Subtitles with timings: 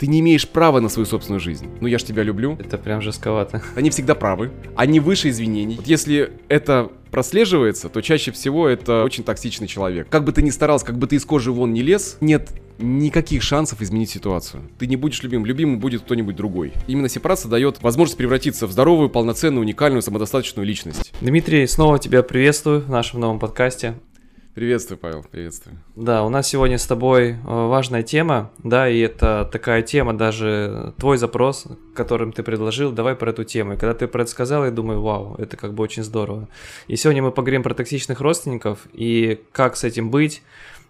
[0.00, 1.68] Ты не имеешь права на свою собственную жизнь.
[1.82, 2.56] Ну, я ж тебя люблю.
[2.58, 3.62] Это прям жестковато.
[3.76, 4.50] Они всегда правы.
[4.74, 5.76] Они выше извинений.
[5.76, 10.08] Вот если это прослеживается, то чаще всего это очень токсичный человек.
[10.08, 13.42] Как бы ты ни старался, как бы ты из кожи вон не лез, нет никаких
[13.42, 14.62] шансов изменить ситуацию.
[14.78, 16.72] Ты не будешь любим, любимым будет кто-нибудь другой.
[16.86, 21.12] Именно сепарация дает возможность превратиться в здоровую, полноценную, уникальную, самодостаточную личность.
[21.20, 23.96] Дмитрий, снова тебя приветствую в нашем новом подкасте.
[24.54, 25.78] Приветствую, Павел, приветствую.
[25.94, 30.92] Да, у нас сегодня с тобой э, важная тема, да, и это такая тема, даже
[30.98, 33.74] твой запрос, которым ты предложил, давай про эту тему.
[33.74, 36.48] И когда ты про это сказал, я думаю, вау, это как бы очень здорово.
[36.88, 40.42] И сегодня мы поговорим про токсичных родственников и как с этим быть,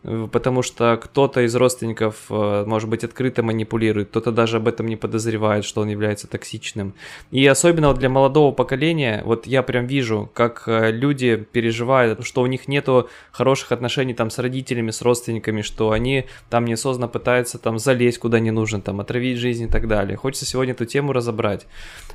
[0.02, 4.96] потому что кто-то из родственников, э, может быть, открыто манипулирует, кто-то даже об этом не
[4.96, 6.94] подозревает, что он является токсичным.
[7.30, 12.42] И особенно вот для молодого поколения, вот я прям вижу, как э, люди переживают, что
[12.42, 17.58] у них нету хороших отношений там с родителями, с родственниками, что они там неосознанно пытаются
[17.58, 20.16] там залезть куда не нужно, там отравить жизнь и так далее.
[20.16, 21.66] Хочется сегодня эту тему разобрать.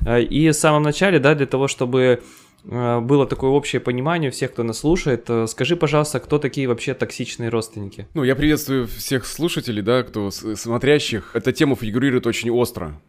[0.04, 2.18] Э, и в самом начале, да, для того, чтобы Э,
[2.66, 5.24] было такое общее понимание всех, кто нас слушает.
[5.28, 8.08] Э, скажи, пожалуйста, кто такие вообще токсичные родственники?
[8.14, 11.30] Ну, я приветствую всех слушателей, да, кто смотрящих.
[11.34, 13.00] Эта тема фигурирует очень остро.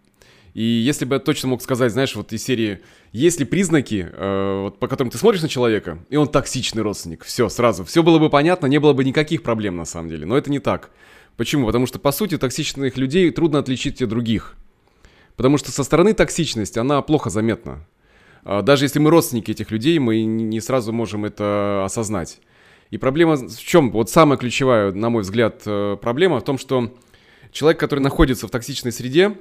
[0.53, 4.61] И если бы я точно мог сказать, знаешь, вот из серии, есть ли признаки, э,
[4.63, 8.19] вот, по которым ты смотришь на человека, и он токсичный родственник, все, сразу, все было
[8.19, 10.25] бы понятно, не было бы никаких проблем на самом деле.
[10.25, 10.91] Но это не так.
[11.35, 11.67] Почему?
[11.67, 14.55] Потому что, по сути, токсичных людей трудно отличить от других.
[15.35, 17.85] Потому что со стороны токсичность, она плохо заметна.
[18.49, 22.39] А, даже если мы родственники этих людей, мы не сразу можем это осознать.
[22.91, 23.91] И проблема в чем?
[23.91, 26.93] Вот самая ключевая, на мой взгляд, э, проблема в том, что
[27.51, 29.37] человек, который находится в токсичной среде,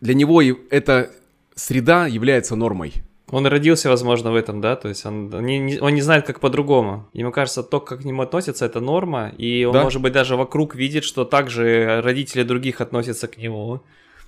[0.00, 1.10] для него эта
[1.54, 2.94] среда является нормой.
[3.28, 7.08] Он родился, возможно, в этом, да, то есть он не, он не знает, как по-другому.
[7.12, 9.82] Ему кажется, то, как к нему относятся, это норма, и он, да?
[9.82, 13.82] может быть, даже вокруг видит, что также родители других относятся к нему.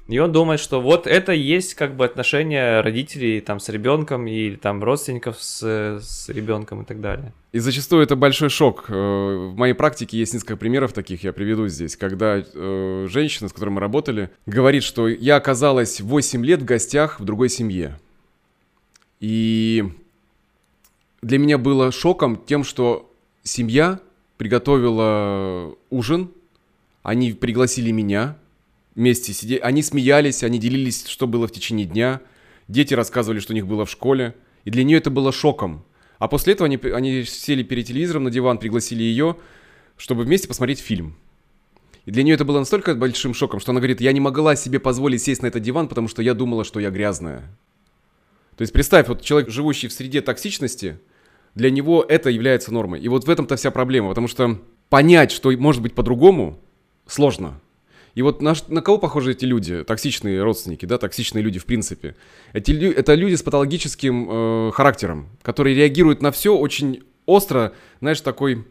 [0.09, 4.56] И он думает, что вот это есть как бы отношение родителей там с ребенком и
[4.56, 5.62] там родственников с,
[6.01, 7.35] с ребенком и так далее.
[7.52, 8.86] И зачастую это большой шок.
[8.89, 13.52] Э, в моей практике есть несколько примеров таких, я приведу здесь, когда э, женщина, с
[13.52, 17.98] которой мы работали, говорит, что я оказалась 8 лет в гостях в другой семье.
[19.20, 19.85] И
[21.20, 24.01] для меня было шоком тем, что семья
[24.39, 26.30] приготовила ужин,
[27.02, 28.39] они пригласили меня,
[28.98, 29.61] вместе сидели.
[29.61, 32.20] Они смеялись, они делились, что было в течение дня.
[32.67, 34.35] Дети рассказывали, что у них было в школе.
[34.64, 35.85] И для нее это было шоком.
[36.19, 39.36] А после этого они, они сели перед телевизором на диван, пригласили ее,
[39.97, 41.17] чтобы вместе посмотреть фильм.
[42.07, 44.81] И для нее это было настолько большим шоком, что она говорит, я не могла себе
[44.81, 47.57] позволить сесть на этот диван, потому что я думала, что я грязная.
[48.57, 50.98] То есть представь, вот человек, живущий в среде токсичности,
[51.55, 53.01] для него это является нормой.
[53.01, 56.59] И вот в этом-то вся проблема, потому что понять, что может быть по-другому,
[57.07, 57.61] сложно.
[58.14, 62.17] И вот на, на кого похожи эти люди, токсичные родственники, да, токсичные люди в принципе?
[62.52, 68.64] Эти, это люди с патологическим э, характером, которые реагируют на все очень остро, знаешь, такой...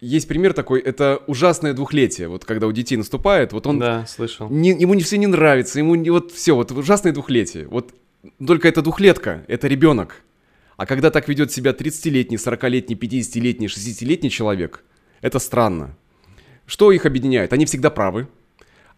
[0.00, 3.78] Есть пример такой, это ужасное двухлетие, вот когда у детей наступает, вот он...
[3.78, 4.50] Да, слышал.
[4.50, 7.68] Не, ему не все не нравится, ему не, вот все, вот ужасное двухлетие.
[7.68, 7.94] Вот
[8.44, 10.22] только это двухлетка, это ребенок.
[10.76, 14.82] А когда так ведет себя 30-летний, 40-летний, 50-летний, 60-летний человек,
[15.20, 15.96] это странно.
[16.66, 17.52] Что их объединяет?
[17.52, 18.26] Они всегда правы,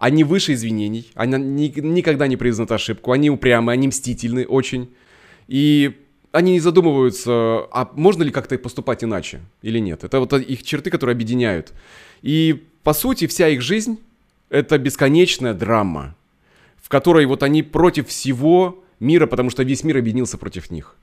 [0.05, 4.91] они выше извинений, они ни, никогда не признают ошибку, они упрямы, они мстительны очень.
[5.49, 5.97] И
[6.31, 7.33] они не задумываются,
[7.73, 10.05] а можно ли как-то поступать иначе или нет.
[10.05, 11.73] Это вот их черты, которые объединяют.
[12.21, 13.99] И по сути вся их жизнь
[14.51, 16.15] это бесконечная драма,
[16.83, 20.97] в которой вот они против всего мира, потому что весь мир объединился против них.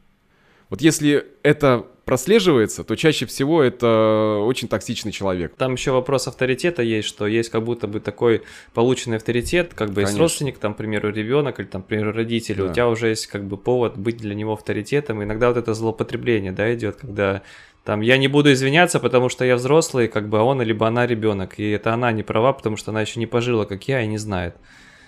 [0.71, 5.53] Вот если это прослеживается, то чаще всего это очень токсичный человек.
[5.57, 8.43] Там еще вопрос авторитета есть, что есть как будто бы такой
[8.73, 10.11] полученный авторитет, как бы Конечно.
[10.11, 12.65] есть родственник, там, к примеру, ребенок или там, к примеру, родители, да.
[12.65, 15.21] у тебя уже есть как бы повод быть для него авторитетом.
[15.21, 17.41] Иногда вот это злоупотребление, да, идет, когда
[17.83, 21.05] там я не буду извиняться, потому что я взрослый, как бы а он либо она
[21.05, 24.07] ребенок, и это она не права, потому что она еще не пожила, как я, и
[24.07, 24.55] не знает.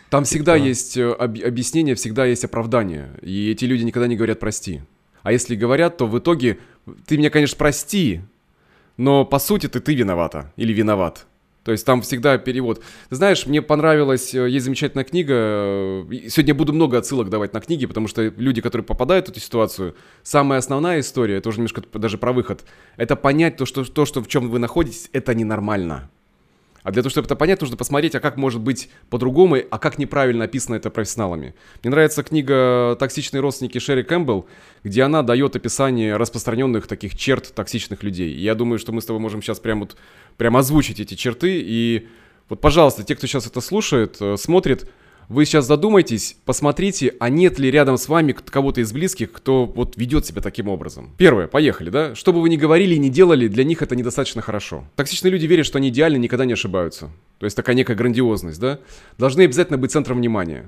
[0.09, 0.67] Там всегда типа...
[0.67, 4.81] есть э, об- объяснение, всегда есть оправдание, и эти люди никогда не говорят прости.
[5.23, 6.59] А если говорят, то в итоге
[7.07, 8.21] ты меня, конечно, прости,
[8.97, 11.25] но по сути ты ты виновата или виноват.
[11.63, 12.81] То есть там всегда перевод.
[13.09, 15.33] Ты знаешь, мне понравилась, э, есть замечательная книга.
[15.33, 19.39] Э, сегодня буду много отсылок давать на книги, потому что люди, которые попадают в эту
[19.39, 22.65] ситуацию, самая основная история, это уже немножко даже про выход,
[22.97, 26.09] это понять то, что, то, что в чем вы находитесь, это ненормально.
[26.83, 29.97] А для того, чтобы это понять, нужно посмотреть, а как может быть по-другому, а как
[29.97, 31.55] неправильно описано это профессионалами.
[31.81, 34.47] Мне нравится книга «Токсичные родственники» Шерри Кэмпбелл,
[34.83, 38.33] где она дает описание распространенных таких черт токсичных людей.
[38.33, 39.95] И я думаю, что мы с тобой можем сейчас прям вот
[40.37, 42.07] прям озвучить эти черты и
[42.49, 44.89] Вот, пожалуйста, те, кто сейчас это слушает, э, смотрит,
[45.29, 49.97] вы сейчас задумайтесь, посмотрите, а нет ли рядом с вами кого-то из близких, кто вот
[49.97, 51.11] ведет себя таким образом.
[51.17, 52.15] Первое, поехали, да?
[52.15, 54.85] Что бы вы ни говорили и ни делали, для них это недостаточно хорошо.
[54.95, 57.09] Токсичные люди верят, что они идеальны, никогда не ошибаются.
[57.39, 58.79] То есть такая некая грандиозность, да?
[59.17, 60.65] Должны обязательно быть центром внимания.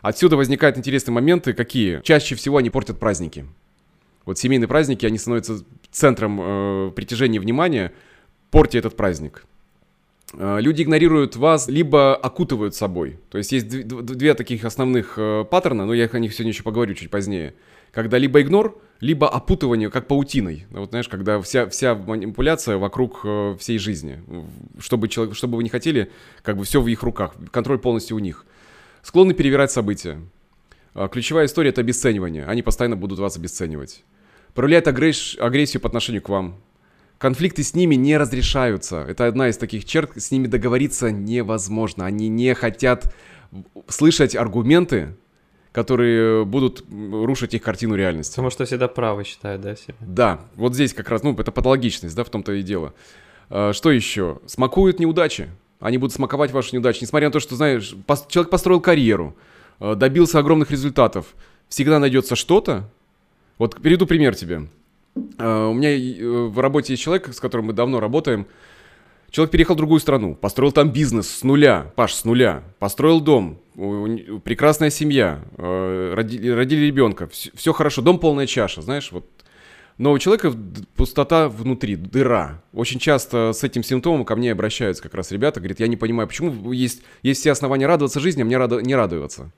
[0.00, 2.00] Отсюда возникают интересные моменты, какие?
[2.02, 3.46] Чаще всего они портят праздники.
[4.24, 7.92] Вот семейные праздники, они становятся центром э, притяжения внимания,
[8.50, 9.44] портя этот праздник.
[10.34, 13.18] Э, люди игнорируют вас, либо окутывают собой.
[13.30, 16.94] То есть есть две таких основных э, паттерна, но я о них сегодня еще поговорю
[16.94, 17.54] чуть позднее.
[17.92, 20.66] Когда либо игнор, либо опутывание, как паутиной.
[20.70, 24.20] Вот знаешь, когда вся, вся манипуляция вокруг э, всей жизни.
[24.78, 26.10] Чтобы, человек, чтобы вы не хотели,
[26.42, 27.34] как бы все в их руках.
[27.50, 28.46] Контроль полностью у них.
[29.02, 30.20] Склонны перевирать события.
[31.12, 32.44] Ключевая история— это обесценивание.
[32.44, 34.04] Они постоянно будут вас обесценивать.
[34.54, 36.60] Проявляют агрессию по отношению к вам
[37.20, 39.04] конфликты с ними не разрешаются.
[39.06, 42.06] Это одна из таких черт, с ними договориться невозможно.
[42.06, 43.14] Они не хотят
[43.88, 45.14] слышать аргументы,
[45.70, 48.32] которые будут рушить их картину реальности.
[48.32, 49.94] Потому что всегда правы считают, да, себя?
[50.00, 52.94] Да, вот здесь как раз, ну, это патологичность, да, в том-то и дело.
[53.50, 54.40] А, что еще?
[54.46, 55.50] Смакуют неудачи.
[55.78, 57.00] Они будут смаковать ваши неудачи.
[57.02, 57.94] Несмотря на то, что, знаешь,
[58.28, 59.36] человек построил карьеру,
[59.78, 61.26] а, добился огромных результатов.
[61.68, 62.88] Всегда найдется что-то.
[63.58, 64.68] Вот приведу пример тебе.
[65.38, 68.46] А, у меня э, в работе есть человек, с которым мы давно работаем.
[69.30, 73.60] Человек переехал в другую страну, построил там бизнес с нуля, Паш, с нуля, построил дом,
[74.44, 79.26] прекрасная семья, э, родили, родили ребенка, все, все хорошо, дом полная чаша, знаешь, вот.
[79.98, 80.52] Но у человека
[80.96, 82.62] пустота внутри, дыра.
[82.72, 86.26] Очень часто с этим симптомом ко мне обращаются как раз ребята, говорят, я не понимаю,
[86.26, 89.52] почему есть, есть все основания радоваться жизни, а мне рада, не радоваться.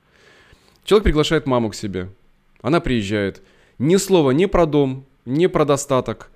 [0.85, 2.09] Человек приглашает маму к себе,
[2.61, 3.41] она приезжает,
[3.79, 6.31] ни слова ни про дом, не про достаток.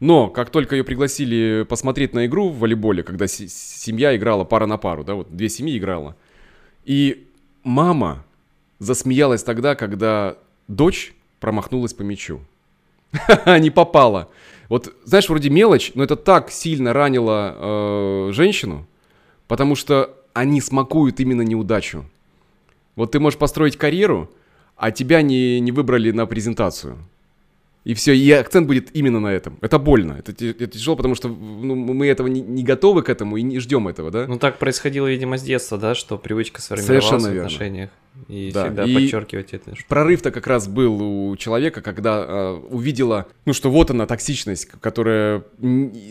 [0.00, 4.76] Но как только ее пригласили посмотреть на игру в волейболе, когда семья играла пара на
[4.76, 6.16] пару, да, вот две семьи играла,
[6.84, 7.28] и
[7.62, 8.24] мама
[8.78, 10.36] засмеялась тогда, когда
[10.68, 12.40] дочь промахнулась по мячу.
[13.46, 14.28] Не попала.
[14.68, 18.86] Вот, знаешь, вроде мелочь, но это так сильно ранило э, женщину,
[19.46, 22.04] потому что они смакуют именно неудачу.
[22.96, 24.30] Вот ты можешь построить карьеру,
[24.76, 26.98] а тебя не, не выбрали на презентацию.
[27.84, 29.58] И все, и акцент будет именно на этом.
[29.60, 33.36] Это больно, это, это тяжело, потому что ну, мы этого не, не готовы к этому
[33.36, 34.26] и не ждем этого, да?
[34.26, 37.90] Ну так происходило, видимо, с детства, да, что привычка сформировалась Совершенно в отношениях.
[38.28, 38.64] И да.
[38.64, 39.74] всегда и подчеркивать это.
[39.88, 45.42] Прорыв-то как раз был у человека, когда э, увидела, ну что вот она токсичность, которая,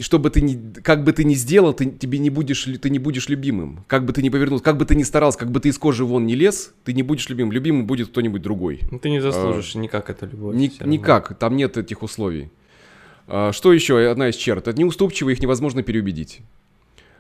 [0.02, 3.00] что бы ты ни, как бы ты ни сделал, ты тебе не будешь, ты не
[3.00, 3.86] будешь любимым.
[3.88, 6.04] Как бы ты ни повернулся, как бы ты ни старался, как бы ты из кожи
[6.04, 7.54] вон не лез, ты не будешь любимым.
[7.54, 8.82] Любимым будет кто-нибудь другой.
[8.92, 10.56] Ну ты не заслужишь а, никак это любовь.
[10.56, 12.50] Ни, никак, там нет этих условий.
[13.28, 13.98] А, что еще?
[14.10, 14.68] Одна из черт.
[14.68, 16.42] Это неуступчивые, их невозможно переубедить.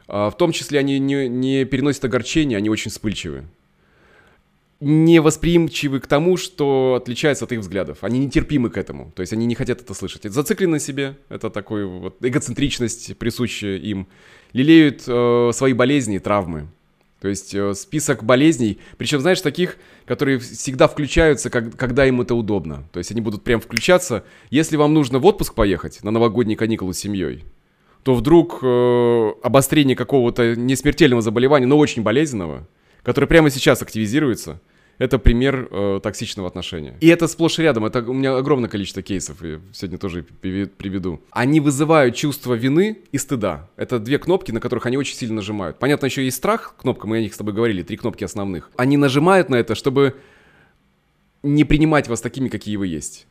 [0.08, 3.46] А, в том числе они не, не переносят огорчения, они очень вспыльчивы
[4.84, 8.00] не восприимчивы к тому, что отличается от их взглядов.
[8.02, 9.12] Они нетерпимы к этому.
[9.16, 10.26] То есть они не хотят это слышать.
[10.26, 11.18] Это зациклены на себе.
[11.30, 14.08] Это такой вот эгоцентричность, присущая им.
[14.52, 16.68] Лелеют э, свои болезни, травмы.
[17.22, 22.36] То есть э, список болезней, причем, знаешь, таких, которые всегда включаются, как, когда им это
[22.36, 22.84] удобно.
[22.92, 24.26] То есть они будут прям включаться.
[24.50, 27.46] Если вам нужно в отпуск поехать на новогодние каникулы с семьей,
[28.04, 32.68] то вдруг э, обострение какого-то несмертельного заболевания, но очень болезненного,
[33.02, 34.62] которое прямо сейчас активизируется–
[34.98, 36.96] это пример э, токсичного отношения.
[37.02, 37.86] И это сплошь и рядом.
[37.86, 41.22] Это у меня огромное количество кейсов, я сегодня тоже приведу.
[41.32, 43.70] Они вызывают чувство вины и стыда.
[43.76, 45.80] Это две кнопки, на которых они очень сильно нажимают.
[45.80, 48.70] Понятно, еще есть страх, кнопка, мы о них с тобой говорили, три кнопки основных.
[48.76, 50.16] Они нажимают на это, чтобы
[51.42, 53.28] не принимать вас такими, какие вы есть.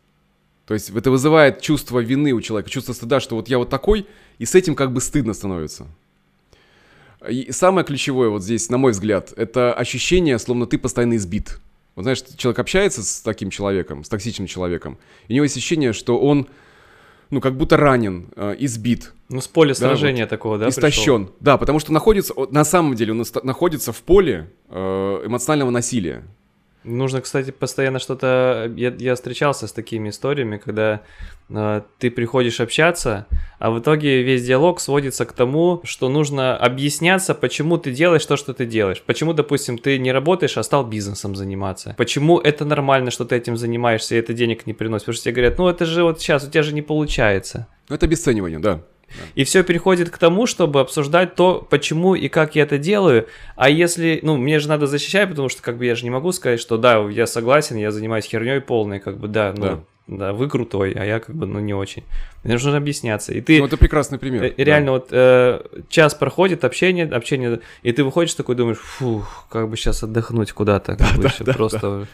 [0.66, 4.06] То есть это вызывает чувство вины у человека, чувство стыда, что вот я вот такой,
[4.38, 5.86] и с этим как бы стыдно становится.
[7.28, 11.60] И самое ключевое вот здесь, на мой взгляд, это ощущение, словно ты постоянно избит.
[11.94, 14.98] Вот знаешь, человек общается с таким человеком, с токсичным человеком,
[15.28, 16.48] и у него есть ощущение, что он,
[17.30, 19.12] ну, как будто ранен, э, избит.
[19.28, 21.26] Ну, с поля сражения да, вот, такого, да, Истощен.
[21.26, 21.36] Пришел?
[21.40, 26.24] Да, потому что находится, на самом деле он находится в поле э, эмоционального насилия.
[26.84, 28.72] Нужно, кстати, постоянно что-то...
[28.76, 31.02] Я, я встречался с такими историями, когда
[31.48, 33.26] э, ты приходишь общаться,
[33.58, 38.36] а в итоге весь диалог сводится к тому, что нужно объясняться, почему ты делаешь то,
[38.36, 39.02] что ты делаешь.
[39.06, 41.94] Почему, допустим, ты не работаешь, а стал бизнесом заниматься.
[41.96, 45.06] Почему это нормально, что ты этим занимаешься, и это денег не приносит.
[45.06, 47.68] Потому что тебе говорят, ну это же вот сейчас, у тебя же не получается.
[47.88, 48.82] Это обесценивание, да.
[49.34, 53.26] И все переходит к тому, чтобы обсуждать то, почему и как я это делаю.
[53.56, 56.32] А если, ну, мне же надо защищать, потому что как бы я же не могу
[56.32, 59.78] сказать, что да, я согласен, я занимаюсь херней полной, как бы да, ну, да.
[60.06, 62.04] да, вы крутой, а я как бы, ну, не очень.
[62.44, 63.32] Мне нужно объясняться.
[63.32, 63.58] И ты...
[63.58, 64.44] Ну, это прекрасный пример.
[64.44, 64.92] Э, реально, да.
[64.92, 70.02] вот э, час проходит, общение, общение, и ты выходишь такой, думаешь, фух, как бы сейчас
[70.02, 71.80] отдохнуть куда-то, да, да, да, просто...
[72.00, 72.06] Да.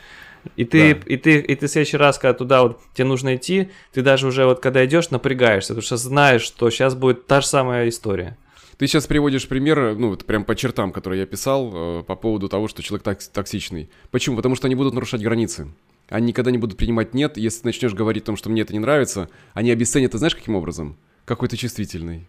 [0.57, 1.01] И ты, да.
[1.07, 4.27] и ты, и ты в следующий раз, когда туда вот тебе нужно идти, ты даже
[4.27, 8.37] уже вот когда идешь, напрягаешься, потому что знаешь, что сейчас будет та же самая история.
[8.79, 12.49] Ты сейчас приводишь пример, ну, вот прям по чертам, которые я писал, э, по поводу
[12.49, 13.91] того, что человек токс- токсичный.
[14.13, 14.37] Почему?
[14.37, 15.69] Потому что они будут нарушать границы.
[16.09, 17.37] Они никогда не будут принимать «нет».
[17.37, 20.37] Если ты начнешь говорить о том, что мне это не нравится, они обесценят, ты знаешь,
[20.37, 20.97] каким образом?
[21.25, 22.29] Какой то чувствительный.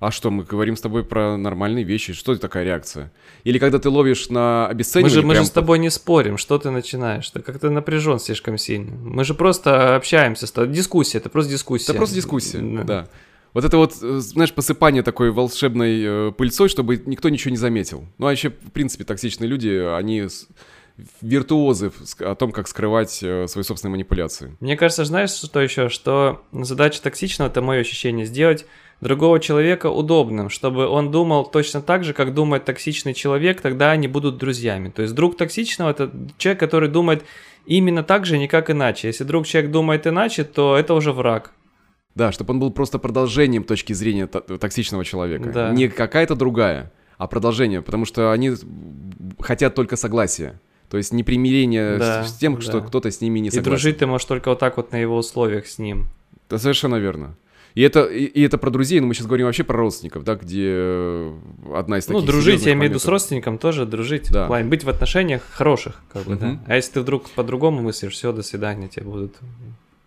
[0.00, 2.12] А что, мы говорим с тобой про нормальные вещи.
[2.12, 3.10] Что это такая реакция?
[3.42, 5.16] Или когда ты ловишь на обесценивание...
[5.16, 7.28] Мы же, мы же с тобой не спорим, что ты начинаешь.
[7.30, 8.96] Ты как-то напряжен слишком сильно.
[8.96, 10.72] Мы же просто общаемся с тобой.
[10.72, 11.90] Дискуссия, это просто дискуссия.
[11.90, 12.82] Это просто дискуссия, да.
[12.84, 13.08] да.
[13.54, 18.04] Вот это вот, э, знаешь, посыпание такой волшебной э, пыльцой, чтобы никто ничего не заметил.
[18.18, 20.28] Ну, а еще, в принципе, токсичные люди, они
[21.20, 24.56] виртуозы о том, как скрывать э, свои собственные манипуляции.
[24.60, 25.88] Мне кажется, знаешь, что еще?
[25.88, 28.66] Что задача токсичного, это мое ощущение, сделать
[29.00, 34.08] другого человека удобным, чтобы он думал точно так же, как думает токсичный человек, тогда они
[34.08, 34.90] будут друзьями.
[34.90, 37.24] То есть друг токсичного– это человек, который думает
[37.64, 39.08] именно так же, никак иначе.
[39.08, 41.52] Если друг человек думает иначе, то это уже враг.
[42.14, 45.50] Да, чтобы он был просто продолжением точки зрения токсичного человека.
[45.50, 45.70] Да.
[45.70, 48.52] Не какая-то другая, а продолжение, потому что они
[49.38, 50.60] хотят только согласия.
[50.90, 52.60] То есть непримирение да, с, тем, да.
[52.62, 53.68] что кто-то с ними не согласен.
[53.68, 56.08] И дружить ты можешь только вот так вот на его условиях с ним.
[56.48, 57.34] Да, совершенно верно.
[57.74, 60.34] И это, и, и это про друзей, но мы сейчас говорим вообще про родственников, да,
[60.34, 61.30] где
[61.74, 64.32] одна из ну, таких Ну, дружить, я имею в виду с родственником тоже дружить.
[64.32, 64.44] Да.
[64.44, 66.40] В плане быть в отношениях хороших, как бы, угу.
[66.40, 66.58] да.
[66.66, 69.36] А если ты вдруг по-другому мыслишь, все, до свидания, тебе будут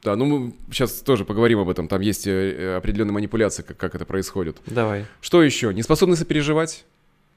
[0.03, 1.87] да, ну мы сейчас тоже поговорим об этом.
[1.87, 4.57] Там есть э, определенные манипуляции, как, как это происходит.
[4.65, 5.05] Давай.
[5.21, 5.71] Что еще?
[5.73, 6.85] Неспособность сопереживать.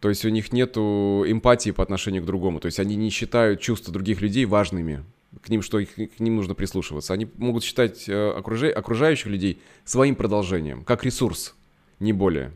[0.04, 2.60] То есть у них нет эмпатии по отношению к другому.
[2.60, 5.02] То есть они не считают чувства других людей важными.
[5.40, 7.14] К ним, что к ним нужно прислушиваться.
[7.14, 8.68] Они могут считать э, окружа...
[8.68, 11.54] окружающих людей своим продолжением, как ресурс,
[12.00, 12.52] не более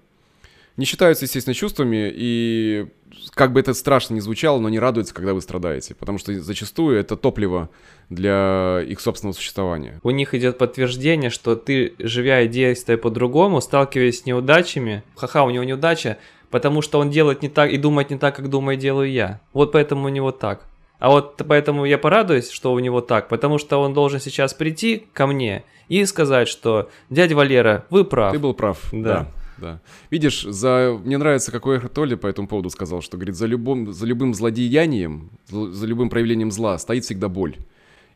[0.78, 2.86] не считаются, естественно, чувствами, и
[3.34, 6.96] как бы это страшно не звучало, но не радуются, когда вы страдаете, потому что зачастую
[6.96, 7.68] это топливо
[8.10, 9.98] для их собственного существования.
[10.04, 15.50] У них идет подтверждение, что ты, живя и действуя по-другому, сталкиваясь с неудачами, ха-ха, у
[15.50, 16.16] него неудача,
[16.50, 19.40] потому что он делает не так и думает не так, как думаю, делаю я.
[19.52, 20.66] Вот поэтому у него так.
[20.98, 25.06] А вот поэтому я порадуюсь, что у него так, потому что он должен сейчас прийти
[25.12, 28.32] ко мне и сказать, что дядя Валера, вы прав.
[28.32, 28.98] Ты был прав, да.
[29.00, 29.26] да
[29.60, 29.80] да.
[30.10, 30.98] Видишь, за...
[31.04, 34.34] мне нравится, какой Эхо Толли по этому поводу сказал, что, говорит, за любым, за любым
[34.34, 37.56] злодеянием, за любым проявлением зла стоит всегда боль.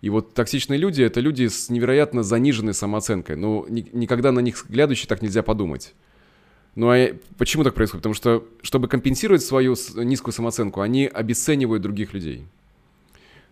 [0.00, 3.36] И вот токсичные люди— это люди с невероятно заниженной самооценкой.
[3.36, 5.94] Но ни, никогда на них глядущий так нельзя подумать.
[6.74, 8.02] Ну а почему так происходит?
[8.02, 12.46] Потому что, чтобы компенсировать свою низкую самооценку, они обесценивают других людей.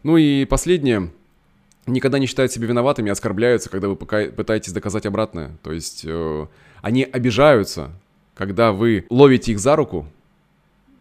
[0.02, 1.10] Ну и последнее.
[1.86, 5.56] Никогда не считают себя виноватыми, оскорбляются, когда вы пытаетесь доказать обратное.
[5.62, 6.46] То есть э,
[6.82, 7.90] они обижаются,
[8.34, 10.06] когда вы ловите их за руку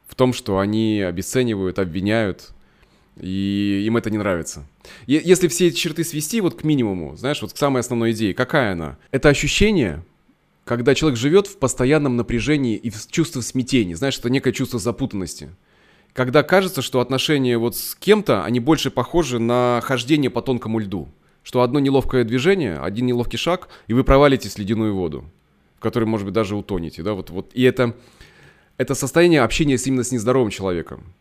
[0.08, 2.50] в том, что они обесценивают, обвиняют,
[3.20, 4.66] и им это не нравится.
[5.06, 8.72] Если все эти черты свести вот к минимуму, знаешь, вот к самой основной идее, какая
[8.72, 8.98] она?
[9.12, 10.04] Это ощущение,
[10.70, 15.50] когда человек живет в постоянном напряжении и в чувстве смятения, знаешь, это некое чувство запутанности.
[16.14, 21.10] Когда кажется, что отношения вот с кем-то, они больше похожи на хождение по тонкому льду.
[21.42, 25.26] Что одно неловкое движение, один неловкий шаг, и вы провалитесь в ледяную воду
[25.78, 27.50] в которой, может быть, даже утонете, да, вот, вот.
[27.54, 27.96] И это,
[28.78, 31.16] это состояние общения именно с нездоровым человеком.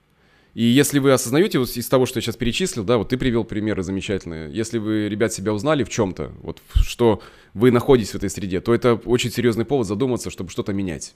[0.55, 3.45] И если вы осознаете вот из того, что я сейчас перечислил, да, вот ты привел
[3.45, 7.23] примеры замечательные, если вы, ребят, себя узнали в чем-то, вот что
[7.55, 11.15] вы находитесь в этой среде, то это очень серьезный повод задуматься, чтобы что-то менять.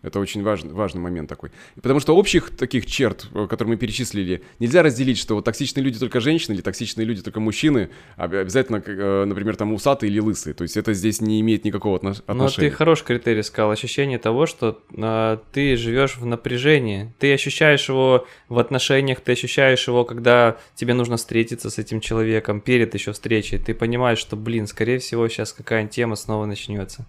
[0.00, 1.50] Это очень важный, важный момент такой.
[1.74, 5.98] Потому что общих таких черт, э, которые мы перечислили, нельзя разделить, что вот токсичные люди
[5.98, 10.54] только женщины или токсичные люди только мужчины, а обязательно, э, например, там усатые или лысые.
[10.54, 12.24] То есть это здесь не имеет никакого отношения.
[12.28, 17.12] Но ты хороший критерий сказал, ощущение того, что э, ты живешь в напряжении.
[17.18, 22.60] Ты ощущаешь его в отношениях, ты ощущаешь его, когда тебе нужно встретиться с этим человеком
[22.60, 23.58] перед еще встречей.
[23.58, 27.04] Ты понимаешь, что, блин, скорее всего, сейчас какая-нибудь тема снова начнется.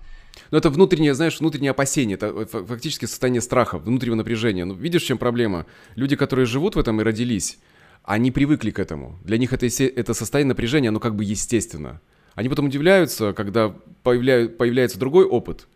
[0.52, 4.66] Но это внутреннее, знаешь, внутреннее опасение, это фактически состояние страха, внутреннего напряжения.
[4.66, 5.66] Ну, видишь, в чем проблема?
[5.96, 7.60] Люди, которые живут в этом и родились,
[8.04, 9.20] они привыкли к этому.
[9.24, 12.02] Для них это, это состояние напряжения, оно как бы естественно.
[12.36, 15.68] Они потом удивляются, когда появляют, появляется другой опыт,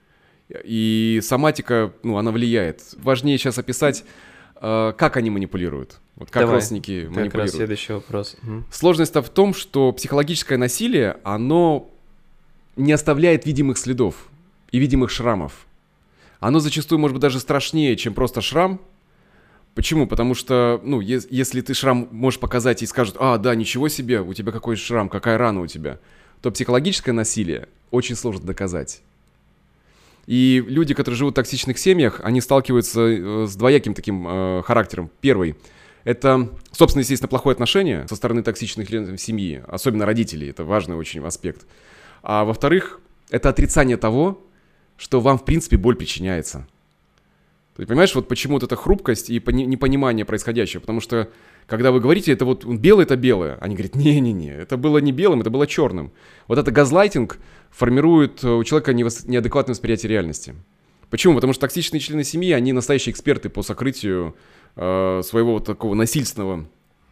[0.63, 2.81] и соматика, ну, она влияет.
[2.97, 4.03] Важнее сейчас описать,
[4.61, 5.99] э, как они манипулируют.
[6.15, 7.51] Вот как Давай, родственники как манипулируют.
[7.51, 8.35] Раз следующий вопрос.
[8.43, 8.63] Угу.
[8.71, 11.89] Сложность-то в том, что психологическое насилие, оно
[12.75, 14.29] не оставляет видимых следов
[14.73, 15.65] и видимых шрамов.
[16.41, 18.81] Оно зачастую может быть даже страшнее, чем просто шрам,
[19.75, 20.05] Почему?
[20.05, 24.21] Потому что, ну, е- если ты шрам можешь показать и скажут, а, да, ничего себе,
[24.21, 25.97] у тебя какой шрам, какая рана у тебя,
[26.41, 29.01] то психологическое насилие очень сложно доказать.
[30.27, 35.09] И люди, которые живут в токсичных семьях, они сталкиваются э, с двояким таким э, характером.
[35.21, 35.55] Первый—
[36.03, 41.25] это, собственно, естественно, плохое отношение со стороны токсичных членов семьи, особенно родителей, это важный очень
[41.25, 41.65] аспект.
[42.21, 43.01] А во-вторых,
[43.31, 44.39] это отрицание того,
[45.03, 46.65] что вам, в принципе, боль причиняется.
[47.75, 51.29] Ты понимаешь, вот почему вот эта хрупкость и непонимание происходящего, потому что
[51.65, 55.41] когда вы говорите, это вот белое, это белое, они говорят, не-не-не, это было не белым,
[55.41, 56.13] это было черным.
[56.47, 57.37] Вот это газлайтинг
[57.69, 60.55] формирует у человека неадекватное восприятие реальности.
[61.09, 61.35] Почему?
[61.35, 64.35] Потому что токсичные члены семьи, они настоящие эксперты по сокрытию
[64.77, 66.65] э, своего вот такого насильственного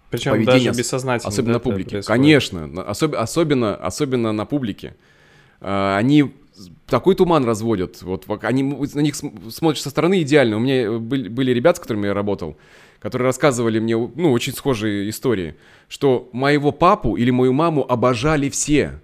[0.09, 1.27] Причем поведения, даже бессознательно.
[1.27, 2.01] Особенно да, на публике.
[2.03, 4.95] Конечно, особ, особенно, особенно на публике.
[5.59, 6.33] Э, они
[6.87, 8.01] такой туман разводят.
[8.01, 10.57] Вот они на них смотришь со стороны идеально.
[10.57, 12.57] У меня были, были ребята, с которыми я работал,
[12.99, 15.55] которые рассказывали мне, ну, очень схожие истории,
[15.87, 18.99] что моего папу или мою маму обожали все.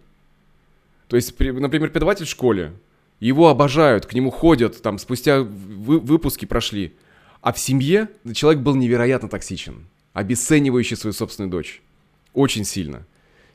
[1.08, 2.74] То есть, например, преподаватель в школе,
[3.20, 6.94] его обожают, к нему ходят, там, спустя вы, выпуски прошли.
[7.42, 11.82] А в семье человек был невероятно токсичен, обесценивающий свою собственную дочь.
[12.34, 13.06] Очень сильно.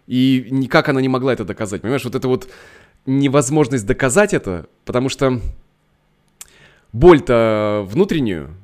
[0.09, 1.82] И никак она не могла это доказать.
[1.82, 2.49] Понимаешь, вот это вот
[3.06, 5.40] невозможность доказать это, потому что
[6.92, 8.54] боль-то внутреннюю,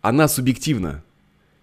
[0.00, 1.04] она субъективна.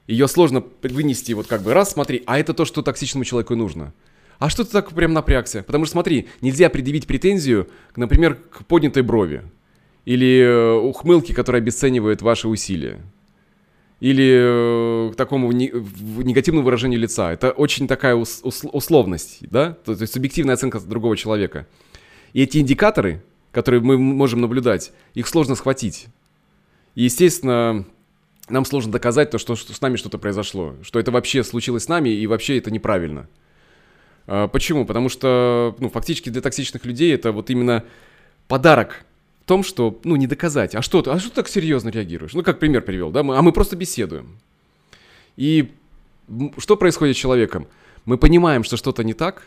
[0.08, 3.94] Ее сложно вынести вот как бы раз, смотри, а это то, что токсичному человеку нужно.
[4.38, 5.63] А что ты так прям напрягся?
[5.63, 9.44] Потому что смотри, нельзя предъявить претензию, например, к поднятой брови.
[10.03, 13.00] Или э, ухмылке, которая обесценивает ваши усилия.
[14.00, 17.32] Или э, к такому негативному выражению лица.
[17.32, 19.77] Это очень такая условность, да?
[19.86, 21.65] То есть субъективная оценка другого человека.
[22.36, 23.24] И эти индикаторы,
[23.54, 26.08] которые мы можем наблюдать, их сложно схватить.
[26.94, 27.86] И, естественно,
[28.50, 32.10] нам сложно доказать то, что, с нами что-то произошло, что это вообще случилось с нами
[32.10, 33.30] и вообще это неправильно.
[34.27, 34.86] А, почему?
[34.86, 37.86] Потому что, ну, фактически для токсичных людей это вот именно
[38.50, 39.06] подарок
[39.44, 40.75] в том, что, ну, не доказать.
[40.75, 42.34] А что ты, а что ты так серьезно реагируешь?
[42.34, 43.24] Ну, как пример привел, да?
[43.24, 44.39] Мы, а мы просто беседуем.
[45.38, 45.72] И
[46.58, 47.65] что происходит с человеком?
[48.04, 49.44] Мы понимаем, что что-то не так,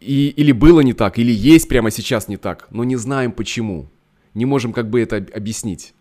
[0.00, 3.88] и, или было не так, или есть прямо сейчас не так, но не знаем почему.
[4.34, 5.94] Не можем как бы это объяснить.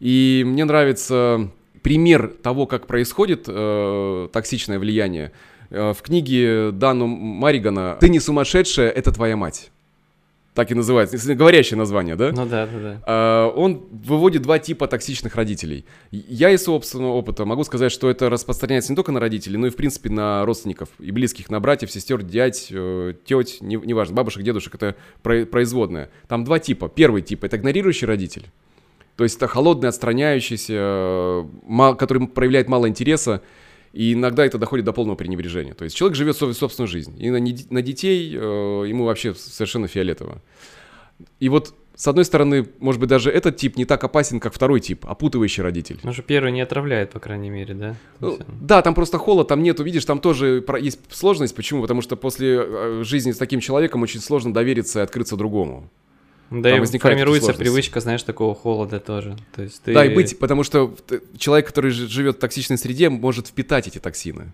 [0.00, 1.50] И мне нравится
[1.82, 5.32] пример того, как происходит э, токсичное влияние.
[5.70, 9.70] Э, в книге Дану Маригана «Ты не сумасшедшая, это твоя мать»
[10.56, 12.32] так и называется, говорящее название, да?
[12.32, 13.02] Ну да, да, да.
[13.06, 15.84] А, он выводит два типа токсичных родителей.
[16.10, 19.70] Я из собственного опыта могу сказать, что это распространяется не только на родителей, но и,
[19.70, 24.42] в принципе, на родственников и близких, на братьев, сестер, дядь, э, теть, неважно, не бабушек,
[24.42, 26.08] дедушек, это производное.
[26.26, 26.88] Там два типа.
[26.88, 28.46] Первый тип— это игнорирующий родитель.
[29.16, 33.42] То есть это холодный, отстраняющийся, э, который проявляет мало интереса,
[33.96, 35.72] и иногда это доходит до полного пренебрежения.
[35.72, 37.16] То есть человек живет свою собственную жизнь.
[37.18, 40.42] И на, на детей э, ему вообще совершенно фиолетово.
[41.40, 44.80] И вот с одной стороны, может быть, даже этот тип не так опасен, как второй
[44.80, 45.98] тип, опутывающий родитель.
[46.02, 47.96] Ну же первый не отравляет, по крайней мере, да?
[48.20, 51.56] Ну, да, там просто холод, там нету, видишь, там тоже есть сложность.
[51.56, 51.80] Почему?
[51.80, 55.90] Потому что после э, жизни с таким человеком очень сложно довериться и открыться другому.
[56.50, 59.36] Да, Там и формируется привычка, знаешь, такого холода тоже.
[59.54, 59.92] То есть ты...
[59.92, 60.94] Да, и быть, потому что
[61.36, 64.52] человек, который живет в токсичной среде, может впитать эти токсины.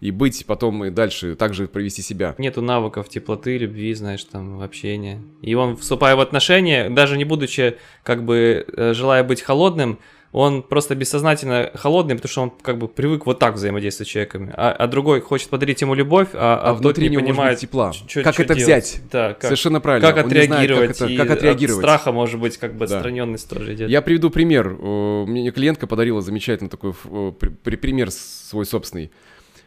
[0.00, 2.34] И быть потом и дальше также провести себя.
[2.36, 5.22] Нету навыков теплоты, любви, знаешь, там, общения.
[5.40, 9.98] И он, вступая в отношения, даже не будучи, как бы, э, желая быть холодным,
[10.34, 14.52] он просто бессознательно холодный, потому что он как бы привык вот так взаимодействовать с человеками,
[14.56, 17.92] а, а другой хочет подарить ему любовь, а, а, а внутри не понимает тепла.
[17.92, 18.84] Чё, как чё это делать.
[18.84, 19.02] взять?
[19.12, 20.08] Да, как, Совершенно правильно.
[20.08, 20.96] Как отреагировать?
[20.96, 21.84] Знает, как, это, как отреагировать?
[21.84, 22.96] От страха может быть как бы да.
[22.96, 23.88] отстраненность тоже идет.
[23.88, 24.70] Я приведу пример.
[24.70, 26.94] Мне клиентка подарила замечательный такой
[27.32, 29.12] пример свой собственный.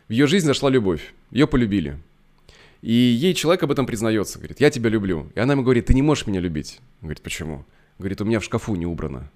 [0.10, 1.98] В ее жизнь зашла любовь, ее полюбили.
[2.82, 5.32] И ей человек об этом признается, говорит, я тебя люблю.
[5.34, 6.80] И она ему говорит, ты не можешь меня любить.
[7.02, 7.66] Он говорит, почему?
[8.00, 9.32] Говорит, у меня в шкафу не убрано.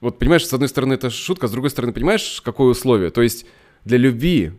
[0.00, 3.10] Вот понимаешь, с одной стороны это шутка, с другой стороны понимаешь, какое условие?
[3.10, 3.46] То есть
[3.84, 4.52] для любви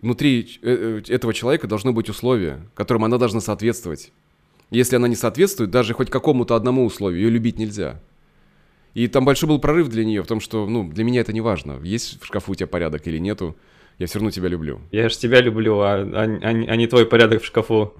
[0.00, 4.12] внутри э, э, этого человека должно быть условие, которым она должна соответствовать.
[4.70, 8.00] Если она не соответствует даже хоть какому-то одному условию, ее любить нельзя.
[8.94, 11.40] И там большой был прорыв для нее в том, что, ну, для меня это не
[11.40, 13.56] важно, есть в шкафу у тебя порядок или нету,
[13.98, 14.80] я все равно тебя люблю.
[14.92, 17.94] Я же тебя люблю, а, а, а, а не твой порядок в шкафу.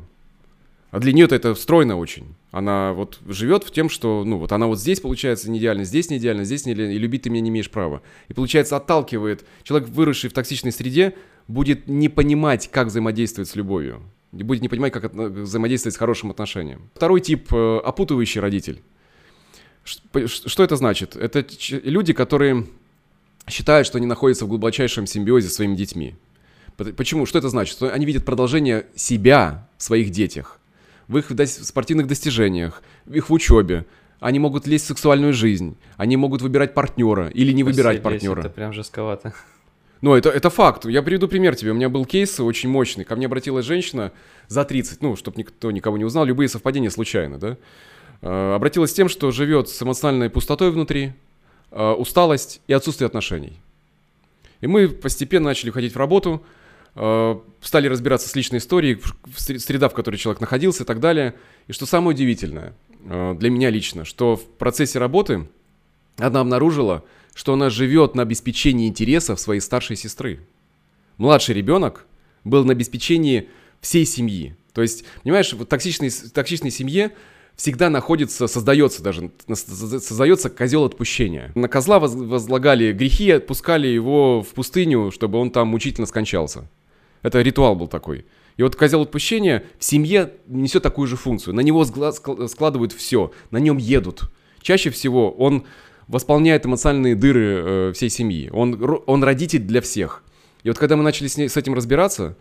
[0.90, 2.34] А для нее это встроено очень.
[2.50, 6.08] Она вот живет в тем, что, ну, вот она вот здесь, получается, не идеально, здесь
[6.08, 8.00] не идеально, здесь не идеально, и любить ты меня не имеешь права.
[8.28, 9.44] И, получается, отталкивает.
[9.64, 11.14] Человек, выросший в токсичной среде,
[11.46, 14.00] будет не понимать, как взаимодействовать с любовью.
[14.32, 16.90] И будет не понимать, как взаимодействовать с хорошим отношением.
[16.94, 18.82] Второй тип э,– опутывающий родитель.
[19.84, 21.16] Что это значит?
[21.16, 21.46] Это
[21.82, 22.66] люди, которые
[23.48, 26.14] считают, что они находятся в глубочайшем симбиозе с своими детьми.
[26.76, 27.24] Почему?
[27.26, 27.82] Что это значит?
[27.82, 30.57] Они видят продолжение себя в своих детях,
[31.08, 33.86] в их спортивных достижениях, в их учебе.
[34.20, 38.40] Они могут лезть в сексуальную жизнь, они могут выбирать партнера или не выбирать партнера.
[38.40, 39.32] Это прям жестковато.
[40.00, 40.86] Ну, это, это факт.
[40.86, 41.72] Я приведу пример тебе.
[41.72, 43.04] У меня был кейс очень мощный.
[43.04, 44.12] Ко мне обратилась женщина
[44.46, 47.56] за 30, ну, чтобы никто никого не узнал, любые совпадения случайно, да.
[48.22, 51.12] Э, обратилась с тем, что живет с эмоциональной пустотой внутри,
[51.70, 53.54] э, усталость и отсутствие отношений.
[54.60, 56.42] И мы постепенно начали ходить в работу,
[57.60, 59.00] стали разбираться с личной историей,
[59.36, 61.34] среда, в которой человек находился и так далее.
[61.66, 65.46] И что самое удивительное для меня лично, что в процессе работы
[66.16, 70.40] она обнаружила, что она живет на обеспечении интересов своей старшей сестры.
[71.16, 72.06] Младший ребенок
[72.42, 73.48] был на обеспечении
[73.80, 74.56] всей семьи.
[74.72, 77.12] То есть, понимаешь, в токсичной, токсичной семье
[77.54, 81.52] всегда находится, создается даже, создается козел отпущения.
[81.54, 86.68] На козла возлагали грехи, отпускали его в пустыню, чтобы он там мучительно скончался.
[87.22, 88.26] Это ритуал был такой.
[88.56, 91.54] И вот козел отпущения в семье несет такую же функцию.
[91.54, 94.30] На него складывают все, на нем едут.
[94.60, 95.64] Чаще всего он
[96.08, 98.50] восполняет эмоциональные дыры э, всей семьи.
[98.52, 100.24] Он, он родитель для всех.
[100.64, 102.36] И вот когда мы начали с, ней, с этим разбираться,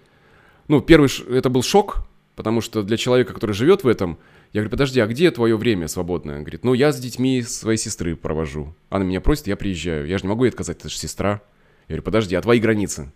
[0.68, 4.18] ну, первый это был шок, потому что для человека, который живет в этом,
[4.54, 6.38] я говорю, подожди, а где твое время свободное?
[6.38, 8.74] Он говорит, ну, я с детьми своей сестры провожу.
[8.90, 10.08] Она меня просит, я приезжаю.
[10.08, 11.42] Я же не могу ей отказать, это же сестра.
[11.88, 13.12] Я говорю, подожди, а твои границы?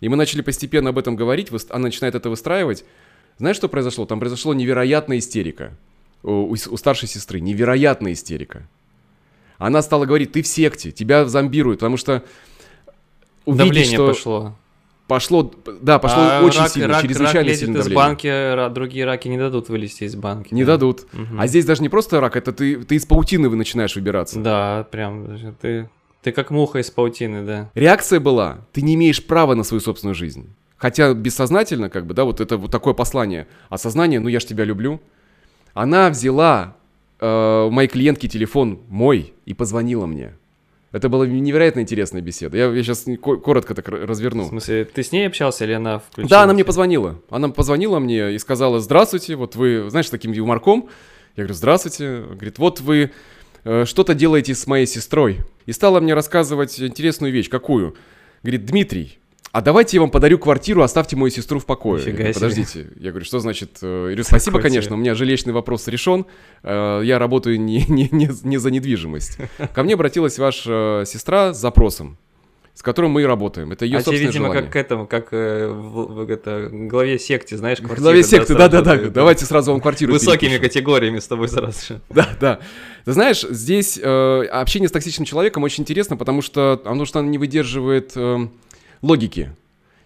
[0.00, 2.84] И мы начали постепенно об этом говорить, она начинает это выстраивать.
[3.38, 4.06] Знаешь, что произошло?
[4.06, 5.76] Там произошло невероятная истерика
[6.22, 8.66] у, у старшей сестры, невероятная истерика.
[9.58, 12.22] Она стала говорить, ты в секте, тебя зомбируют, потому что
[13.44, 14.06] увидеть, давление что...
[14.06, 14.56] пошло.
[15.08, 19.26] Пошло, да, пошло а очень рак, сильно, рак, чрезвычайно рак сильно из банки, другие раки
[19.26, 20.52] не дадут вылезти из банки.
[20.52, 20.74] Не да.
[20.74, 21.06] дадут.
[21.14, 21.38] Угу.
[21.38, 24.38] А здесь даже не просто рак, это ты, ты из паутины начинаешь выбираться.
[24.38, 25.88] Да, прям, ты,
[26.28, 27.70] ты как муха из паутины, да.
[27.74, 30.50] Реакция была, ты не имеешь права на свою собственную жизнь.
[30.76, 33.48] Хотя бессознательно, как бы, да, вот это вот такое послание.
[33.70, 35.00] Осознание, ну я ж тебя люблю.
[35.72, 36.76] Она взяла
[37.18, 40.34] э, моей клиентке телефон мой и позвонила мне.
[40.92, 42.58] Это была невероятно интересная беседа.
[42.58, 44.44] Я, я сейчас коротко так разверну.
[44.44, 46.28] В смысле, ты с ней общался или она включила?
[46.28, 47.20] Да, она мне позвонила.
[47.30, 50.90] Она позвонила мне и сказала, здравствуйте, вот вы, знаешь, таким юморком.
[51.36, 52.24] Я говорю, здравствуйте.
[52.32, 53.12] Говорит, вот вы
[53.62, 55.40] что-то делаете с моей сестрой.
[55.66, 57.48] И стала мне рассказывать интересную вещь.
[57.48, 57.94] Какую?
[58.42, 59.18] Говорит, Дмитрий,
[59.50, 62.04] а давайте я вам подарю квартиру, оставьте мою сестру в покое.
[62.04, 62.86] я говорю, Подождите.
[62.96, 63.78] Я говорю, что значит?
[63.80, 66.26] Э, я говорю, спасибо, конечно, у меня жилищный вопрос решен.
[66.62, 69.38] Э, я работаю не, не, не, не за недвижимость.
[69.74, 72.18] Ко мне обратилась ваша сестра с запросом
[72.78, 73.72] с которым мы и работаем.
[73.72, 74.62] Это ее а собственное видимо, желание.
[74.62, 78.02] как к этому, как э, в, в это, главе секты, знаешь, квартиры.
[78.02, 78.96] Главе секты, да-да-да.
[79.10, 80.62] Давайте сразу вам квартиру Высокими перепишем.
[80.62, 82.60] категориями с тобой сразу Да, да.
[83.04, 87.36] Ты знаешь, здесь э, общение с токсичным человеком очень интересно, потому что оно что не
[87.36, 88.12] выдерживает...
[88.14, 88.46] Э,
[89.02, 89.50] логики.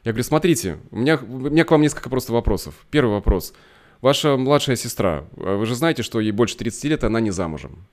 [0.04, 2.74] Я говорю, смотрите, у меня, у меня к вам несколько просто вопросов.
[2.90, 3.52] Первый вопрос.
[4.00, 7.32] Ваша младшая сестра, э, вы же знаете, что ей больше 30 лет, и она не
[7.32, 7.84] замужем?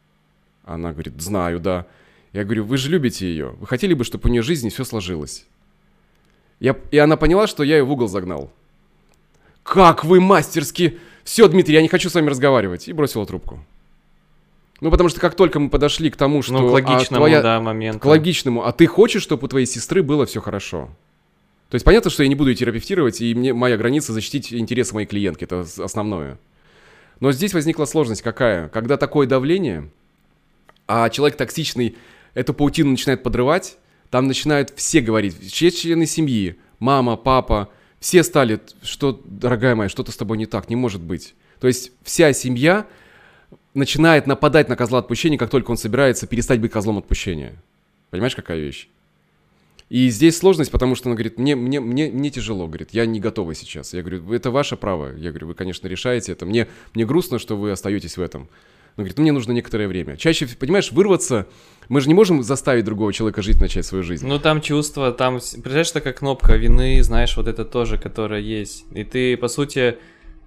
[0.63, 1.85] Она говорит, знаю, да.
[2.33, 3.55] Я говорю, вы же любите ее.
[3.59, 5.45] Вы хотели бы, чтобы у нее жизнь все сложилось?
[6.59, 8.51] Я, и она поняла, что я ее в угол загнал.
[9.63, 10.99] Как вы мастерски!
[11.23, 12.87] Все, Дмитрий, я не хочу с вами разговаривать.
[12.87, 13.63] И бросила трубку.
[14.81, 16.53] Ну, потому что как только мы подошли к тому, что...
[16.53, 17.41] Ну, к логичному, а, твоя...
[17.41, 17.99] да, моменту.
[17.99, 18.65] К логичному.
[18.65, 20.89] А ты хочешь, чтобы у твоей сестры было все хорошо?
[21.69, 24.95] То есть понятно, что я не буду ее терапевтировать, и мне моя граница защитить интересы
[24.95, 26.39] моей клиентки, это основное.
[27.19, 28.69] Но здесь возникла сложность какая?
[28.69, 29.89] Когда такое давление,
[30.87, 31.95] а человек токсичный
[32.33, 33.77] эту паутину начинает подрывать,
[34.09, 40.11] там начинают все говорить, все члены семьи, мама, папа, все стали, что, дорогая моя, что-то
[40.11, 41.35] с тобой не так, не может быть.
[41.59, 42.87] То есть вся семья
[43.73, 47.61] начинает нападать на козла отпущения, как только он собирается перестать быть козлом отпущения.
[48.09, 48.87] Понимаешь, какая вещь?
[49.89, 53.19] И здесь сложность, потому что она говорит, мне, мне, мне, мне тяжело, говорит, я не
[53.19, 53.93] готова сейчас.
[53.93, 55.15] Я говорю, это ваше право.
[55.15, 56.45] Я говорю, вы, конечно, решаете это.
[56.45, 58.49] Мне, мне грустно, что вы остаетесь в этом.
[58.97, 60.17] Он говорит, мне нужно некоторое время.
[60.17, 61.47] Чаще, понимаешь, вырваться,
[61.87, 64.27] мы же не можем заставить другого человека жить, начать свою жизнь.
[64.27, 68.85] Ну, там чувство, там, представляешь, такая кнопка вины, знаешь, вот это тоже, которая есть.
[68.93, 69.97] И ты, по сути,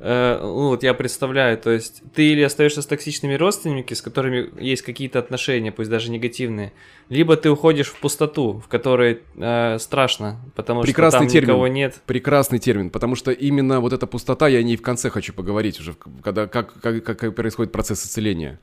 [0.05, 4.51] Э, ну, вот я представляю, то есть ты или остаешься с токсичными родственниками, с которыми
[4.61, 6.73] есть какие-то отношения, пусть даже негативные,
[7.09, 11.49] либо ты уходишь в пустоту, в которой э, страшно, потому Прекрасный что там термин.
[11.51, 12.01] никого нет.
[12.05, 15.79] Прекрасный термин, потому что именно вот эта пустота, я о ней в конце хочу поговорить
[15.79, 18.59] уже, когда, как, как, как происходит процесс исцеления.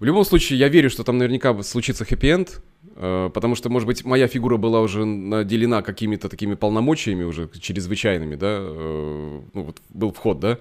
[0.00, 2.62] В любом случае, я верю, что там наверняка случится хэппи-энд,
[2.94, 8.46] потому что, может быть, моя фигура была уже наделена какими-то такими полномочиями уже чрезвычайными, да,
[8.60, 10.58] э, ну, вот был вход, да.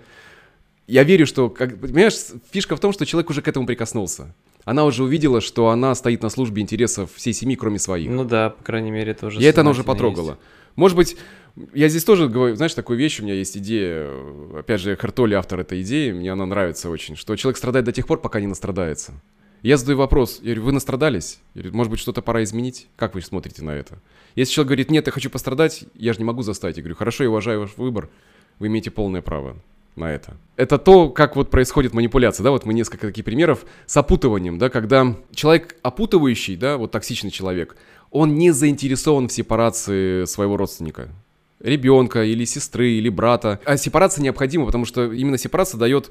[0.87, 2.15] Я верю, что, как, понимаешь,
[2.51, 4.35] фишка в том, что человек уже к этому прикоснулся.
[4.65, 8.09] она уже увидела, что она стоит на службе интересов всей семьи, кроме своих.
[8.09, 10.31] Ну да, по крайней мере, это уже И это она уже потрогала.
[10.31, 10.39] есть.
[10.75, 11.17] Может быть,
[11.73, 15.33] я здесь тоже говорю, знаешь, такую вещь, у меня есть идея, э, опять же, Хартоли
[15.33, 18.47] автор этой идеи, мне она нравится очень, что человек страдает до тех пор, пока не
[18.47, 19.13] настрадается.
[19.61, 21.39] Я задаю вопрос, я говорю, вы настрадались?
[21.53, 22.87] Я говорю, может быть, что-то пора изменить?
[22.95, 23.99] Как вы смотрите на это?
[24.35, 26.77] Если человек говорит, нет, я хочу пострадать, я же не могу заставить.
[26.77, 28.09] Я говорю, хорошо, я уважаю ваш выбор,
[28.59, 29.57] вы имеете полное право
[29.97, 30.37] на это.
[30.55, 34.69] Это то, как вот происходит манипуляция, да, вот мы несколько таких примеров с опутыванием, да,
[34.69, 37.75] когда человек опутывающий, да, вот токсичный человек,
[38.11, 41.09] он не заинтересован в сепарации своего родственника,
[41.59, 43.59] ребенка или сестры или брата.
[43.65, 46.09] А сепарация необходима, потому что именно сепарация дает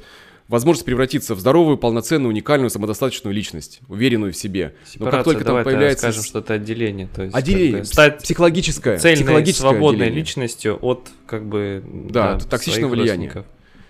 [0.49, 4.75] возможность превратиться в здоровую, полноценную, уникальную, самодостаточную личность, уверенную в себе.
[4.79, 7.09] Но Сепарация, как только там давай появляется скажем, что это отделение.
[7.15, 10.21] То есть, отделение, как бы стать психологическое, цельной, психологическое свободной отделение.
[10.21, 13.45] личностью от как бы Да, от токсичного влияния.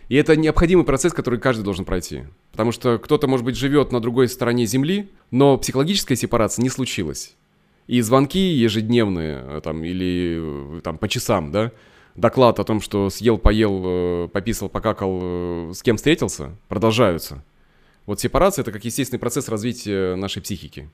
[0.09, 2.23] И это необходимый процесс, который каждый должен пройти.
[2.53, 7.37] Потому что кто-то, может быть, живет на другой стороне Земли, но психологическая сепарация не случилась.
[7.88, 11.72] И звонки ежедневные, э, там, или э, там, по часам, да,
[12.14, 17.42] доклад о том, что съел, поел, э, пописал, покакал, с кем встретился, продолжаются.
[18.07, 20.88] Вот сепарация— это как естественный процесс развития нашей психики.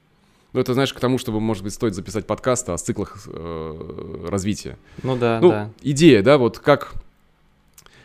[0.52, 4.78] Ну, это, знаешь, к тому, чтобы, может быть, стоит записать подкаст о циклах э, развития.
[5.02, 5.70] Ну да, Ну, да.
[5.82, 6.94] идея, да, вот как,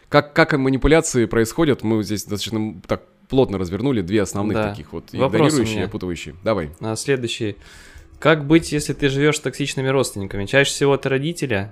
[0.10, 4.70] как, как манипуляции происходят, мы здесь достаточно так плотно развернули две основных Да.
[4.72, 6.36] таких вот, Вопрос игнорирующие и опутывающие.
[6.44, 6.72] Давай.
[6.80, 7.56] А следующий.
[8.20, 10.46] Как быть, если ты живешь с токсичными родственниками?
[10.46, 11.72] Чаще всего это родители,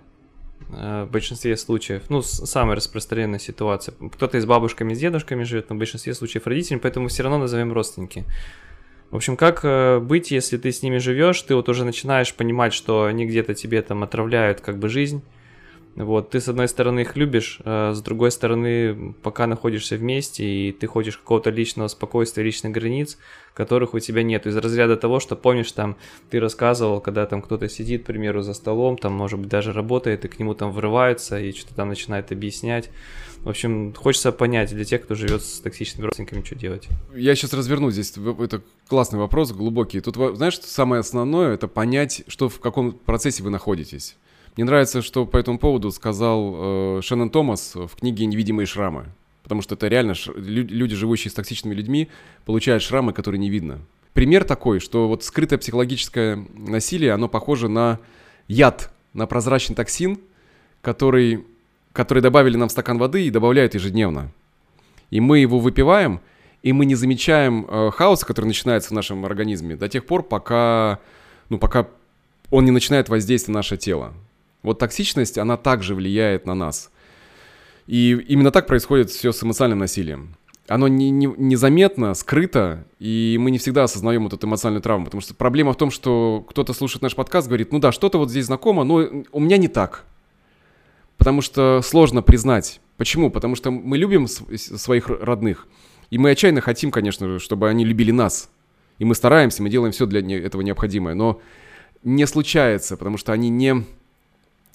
[0.70, 2.04] э, в большинстве случаев.
[2.10, 3.94] Ну, самая распространенная ситуация.
[4.14, 7.38] Кто-то и с бабушками, с дедушками живет, но в большинстве случаев родителями, поэтому все равно
[7.38, 8.24] назовем родственники.
[9.12, 12.74] В общем, как э, быть, если ты с ними живешь, ты вот уже начинаешь понимать,
[12.74, 15.22] что они где-то тебе там отравляют как бы жизнь.
[15.98, 20.72] Вот, ты с одной стороны их любишь, а с другой стороны, пока находишься вместе, и
[20.72, 23.18] ты хочешь какого-то личного спокойствия, личных границ,
[23.56, 24.46] которых у тебя нет.
[24.46, 25.98] Из разряда того, что помнишь, там,
[26.30, 30.24] ты рассказывал, когда там кто-то сидит, к примеру, за столом, там, может быть, даже работает,
[30.24, 32.92] и к нему там врываются, и что-то там начинает объяснять.
[33.40, 36.88] В общем, хочется понять для тех, кто живет с токсичными родственниками, что делать.
[37.16, 40.02] Я сейчас разверну здесь, это классный вопрос, глубокий.
[40.02, 44.16] Тут, знаешь, самое основное, это понять, что в каком процессе вы находитесь.
[44.58, 49.06] Мне нравится, что по этому поводу сказал э, Шеннон Томас в книге «Невидимые шрамы».
[49.44, 52.10] Потому что это реально ш- лю- люди, живущие с токсичными людьми,
[52.44, 53.80] получают шрамы, которые не видно.
[54.14, 58.00] Пример такой, что вот скрытое психологическое насилие, оно похоже на
[58.48, 60.20] яд, на прозрачный токсин,
[60.82, 61.46] который,
[61.94, 64.32] который добавили нам в стакан воды и добавляют ежедневно.
[65.12, 66.20] И мы его выпиваем,
[66.64, 70.98] и мы не замечаем э, хаоса, который начинается в нашем организме до тех пор, пока,
[71.50, 71.88] ну, пока
[72.50, 74.16] он не начинает воздействовать на наше тело.
[74.64, 76.92] Вот токсичность, она также влияет на нас.
[77.86, 80.36] И именно так происходит все с эмоциональным насилием.
[80.68, 85.06] Оно не, не- незаметно, скрыто, и мы не всегда осознаем вот эту эмоциональную травму.
[85.06, 88.30] Потому что проблема в том, что кто-то слушает наш подкаст, говорит, ну да, что-то вот
[88.30, 90.04] здесь знакомо, но у меня не так.
[91.18, 92.82] Потому что сложно признать.
[92.98, 93.32] Почему?
[93.32, 95.68] Потому что мы любим своих родных.
[96.10, 98.50] И мы отчаянно хотим, конечно, чтобы они любили нас.
[99.00, 101.16] И мы стараемся, мы делаем все для этого необходимое.
[101.16, 101.42] Но
[102.04, 103.86] не случается, потому что они не,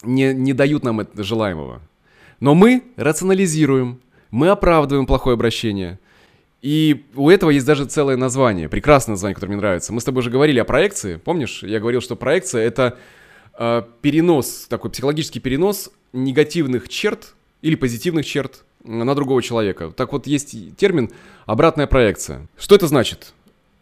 [0.03, 1.81] не, не дают нам это желаемого.
[2.41, 5.99] Но мы рационализируем, мы оправдываем плохое обращение.
[6.61, 9.93] И у этого есть даже целое название, прекрасное название, которое мне нравится.
[9.93, 11.63] Мы с тобой уже говорили о проекции, помнишь?
[11.63, 12.99] Я говорил, что проекция— это
[13.59, 19.93] э, перенос, такой психологический перенос негативных черт или позитивных черт на другого человека.
[19.97, 21.11] Так вот, есть термин
[21.47, 22.47] «обратная проекция».
[22.57, 23.33] Что это значит?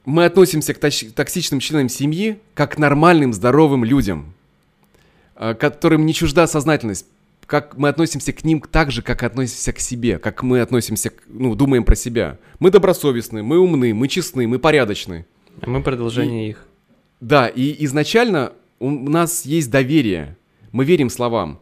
[0.04, 4.34] Мы относимся к токсичным членам семьи как к нормальным, здоровым людям,
[5.58, 7.06] которым не чужда сознательность,
[7.46, 11.22] как мы относимся к ним так же, как относимся к себе, как мы относимся, к-
[11.26, 12.38] ну, думаем про себя.
[12.58, 15.26] Мы добросовестны, мы умны, мы честны, мы порядочны.
[15.62, 16.66] А мы продолжение их.
[17.20, 20.36] Да, и изначально у нас есть доверие.
[20.72, 21.58] Мы верим словам.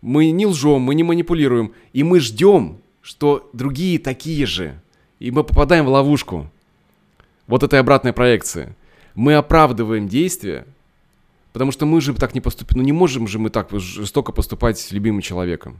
[0.00, 1.72] Мы не лжем, мы не манипулируем.
[1.92, 4.80] И мы ждем, что другие такие же.
[5.18, 6.50] И мы попадаем в ловушку.
[7.46, 8.74] Вот этой обратной проекции.
[9.14, 10.66] Мы оправдываем действия,
[11.52, 12.78] потому что мы же так не поступим.
[12.78, 15.78] Ну не можем же мы так жестоко поступать с любимым человеком.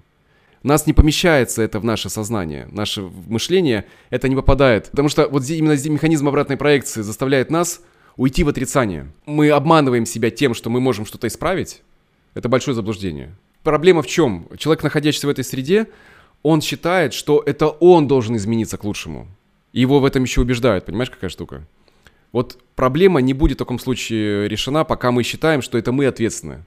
[0.63, 4.91] Нас не помещается это в наше сознание, наше мышление это не попадает.
[4.91, 7.83] Потому что вот именно здесь механизм обратной проекции заставляет нас
[8.17, 9.11] уйти в отрицание.
[9.27, 11.83] Мы обманываем себя тем, что мы можем что-то исправить.
[12.35, 13.35] Это большое заблуждение.
[13.63, 14.49] Проблема в чем?
[14.57, 15.89] Человек, находящийся в этой среде,
[16.43, 19.29] он считает, что это он должен измениться к лучшему.
[19.73, 20.87] Его в этом еще убеждают.
[20.87, 21.67] Понимаешь, какая штука?
[22.33, 26.65] Вот проблема не будет в таком случае решена, пока мы считаем, что это мы ответственны.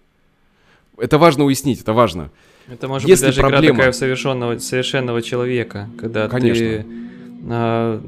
[0.97, 2.31] Это важно уяснить, это важно.
[2.67, 6.65] Это может Если быть даже игра проблема- такая в совершенного, совершенного человека, когда Конечно.
[6.65, 6.85] ты
[7.47, 7.99] э,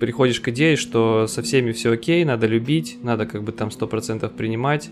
[0.00, 4.28] приходишь к идее, что со всеми все окей, надо любить, надо как бы там 100%
[4.34, 4.90] принимать,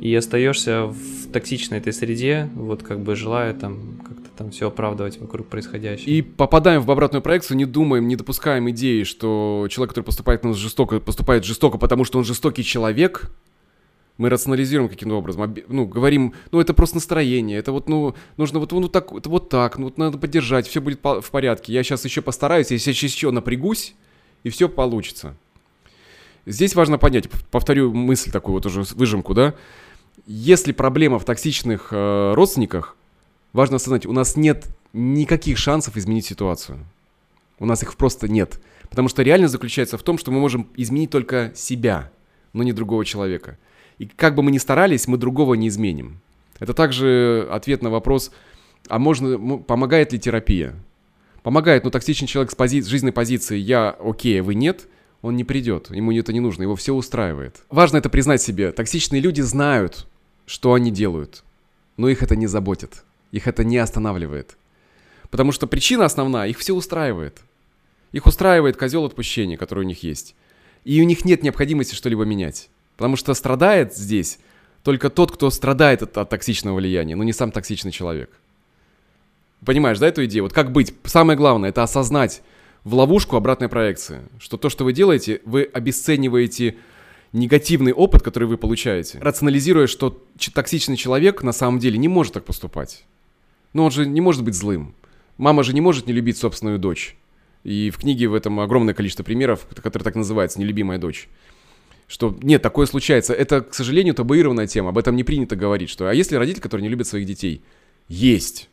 [0.00, 5.18] и остаешься в токсичной этой среде, вот как бы желая там как-то там все оправдывать
[5.18, 6.08] вокруг происходящего.
[6.08, 10.44] И попадаем в обратную проекцию, не думаем, не допускаем идеи, что человек, который поступает к
[10.44, 13.30] нас жестоко, поступает жестоко, потому что он жестокий человек,
[14.18, 18.72] мы рационализируем каким-то образом, ну, говорим, ну, это просто настроение, это вот, ну, нужно вот,
[18.72, 22.04] ну, так, это вот так, ну, вот надо поддержать, все будет в порядке, я сейчас
[22.04, 23.94] еще постараюсь, я сейчас еще напрягусь,
[24.44, 25.36] и все получится.
[26.44, 29.54] Здесь важно понять, повторю мысль такую вот уже, выжимку, да,
[30.26, 32.96] если проблема в токсичных э, родственниках,
[33.52, 36.78] важно осознать, у нас нет никаких шансов изменить ситуацию.
[37.58, 38.60] У нас их просто нет.
[38.90, 42.10] Потому что реальность заключается в том, что мы можем изменить только себя,
[42.52, 43.58] но не другого человека.
[43.98, 46.20] И как бы мы ни старались, мы другого не изменим.
[46.58, 48.30] Это также ответ на вопрос,
[48.88, 50.74] а можно, помогает ли терапия?
[51.42, 54.88] Помогает, но токсичный человек с, пози- жизненной позиции «я окей, а вы нет»,
[55.22, 57.62] он не придет, ему это не нужно, его все устраивает.
[57.70, 58.72] Важно это признать себе.
[58.72, 60.06] Токсичные люди знают,
[60.46, 61.44] что они делают,
[61.96, 64.56] но их это не заботит, их это не останавливает.
[65.30, 67.40] Потому что причина основная, их все устраивает.
[68.12, 70.34] Их устраивает козел отпущения, который у них есть.
[70.84, 72.68] И у них нет необходимости что-либо менять.
[72.96, 74.38] Потому что страдает здесь
[74.82, 78.30] только тот, кто страдает от, от токсичного влияния, но не сам токсичный человек.
[79.64, 80.44] Понимаешь, да, эту идею?
[80.44, 80.92] Вот как быть?
[81.04, 82.42] Самое главное, это осознать
[82.84, 84.22] в ловушку обратной проекции.
[84.38, 86.76] Что то, что вы делаете, вы обесцениваете
[87.32, 92.44] негативный опыт, который вы получаете, рационализируя, что токсичный человек на самом деле не может так
[92.44, 93.04] поступать.
[93.72, 94.94] Но он же не может быть злым.
[95.38, 97.16] Мама же не может не любить собственную дочь.
[97.64, 101.28] И в книге в этом огромное количество примеров, которые так называются «Нелюбимая дочь»
[102.12, 103.32] что нет, такое случается.
[103.32, 105.88] Это, к сожалению, табуированная тема, об этом не принято говорить.
[105.88, 107.62] Что, а если родители, которые не любят своих детей?
[108.06, 108.68] Есть.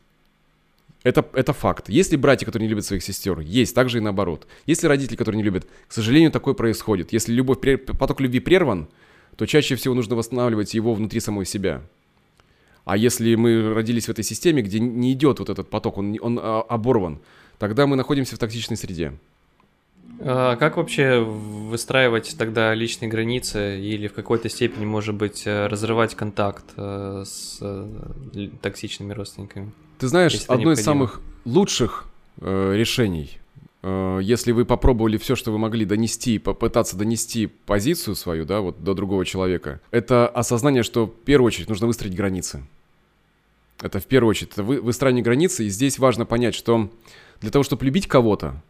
[1.04, 1.88] Это, это факт.
[1.88, 3.40] Есть ли братья, которые не любят своих сестер?
[3.40, 4.46] Есть, также и наоборот.
[4.66, 5.66] Есть ли родители, которые не любят?
[5.88, 7.14] К сожалению, такое происходит.
[7.14, 7.60] Если любовь,
[7.98, 8.90] поток любви прерван,
[9.38, 11.82] то чаще всего нужно восстанавливать его внутри самой себя.
[12.90, 16.40] А если мы родились в этой системе, где не идет вот этот поток, он, он
[16.42, 17.20] а, оборван,
[17.60, 19.14] тогда мы находимся в токсичной среде.
[20.22, 26.16] А как вообще выстраивать тогда личные границы или в какой-то степени, может быть, э, разрывать
[26.16, 29.72] контакт э, с э, токсичными родственниками?
[30.00, 32.06] Ты знаешь, одно из самых лучших
[32.42, 33.38] решений,
[33.84, 38.96] если вы попробовали все, что вы могли донести, попытаться донести позицию свою, да, вот до
[38.96, 42.64] другого человека, это осознание, что в первую очередь нужно выстроить границы.
[43.82, 46.90] Это в первую очередь, это вы, выстраивание границы, и здесь важно понять, что
[47.42, 48.62] для того, чтобы любить кого-то,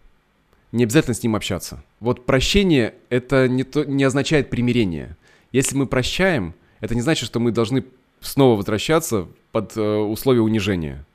[0.71, 1.83] не обязательно с ним общаться.
[1.99, 5.17] Вот прощение это не, то, не означает примирение.
[5.51, 7.85] Если мы прощаем, это не значит, что мы должны
[8.21, 11.05] снова возвращаться под э, условия унижения,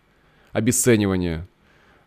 [0.52, 1.46] обесценивания,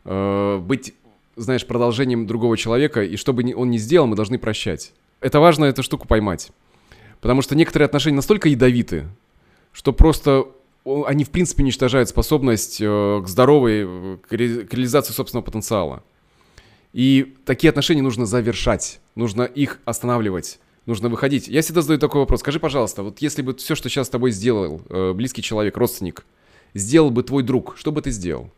[0.03, 0.93] э, быть,
[1.37, 4.93] знаешь, продолжением другого человека, и что бы он ни сделал, мы должны прощать.
[5.21, 6.51] Это важно эту штуку поймать.
[7.21, 9.05] Потому что некоторые отношения настолько ядовиты,
[9.71, 10.47] что просто
[11.07, 16.03] они в принципе уничтожают способность э, к здоровой, э, к реализации собственного потенциала.
[16.93, 21.47] И такие отношения нужно завершать, нужно их останавливать, нужно выходить.
[21.47, 22.39] Я всегда задаю такой вопрос.
[22.39, 26.25] Скажи, пожалуйста, вот если бы все, что сейчас с тобой сделал э, близкий человек, родственник,
[26.73, 28.49] сделал бы твой друг, что бы ты сделал?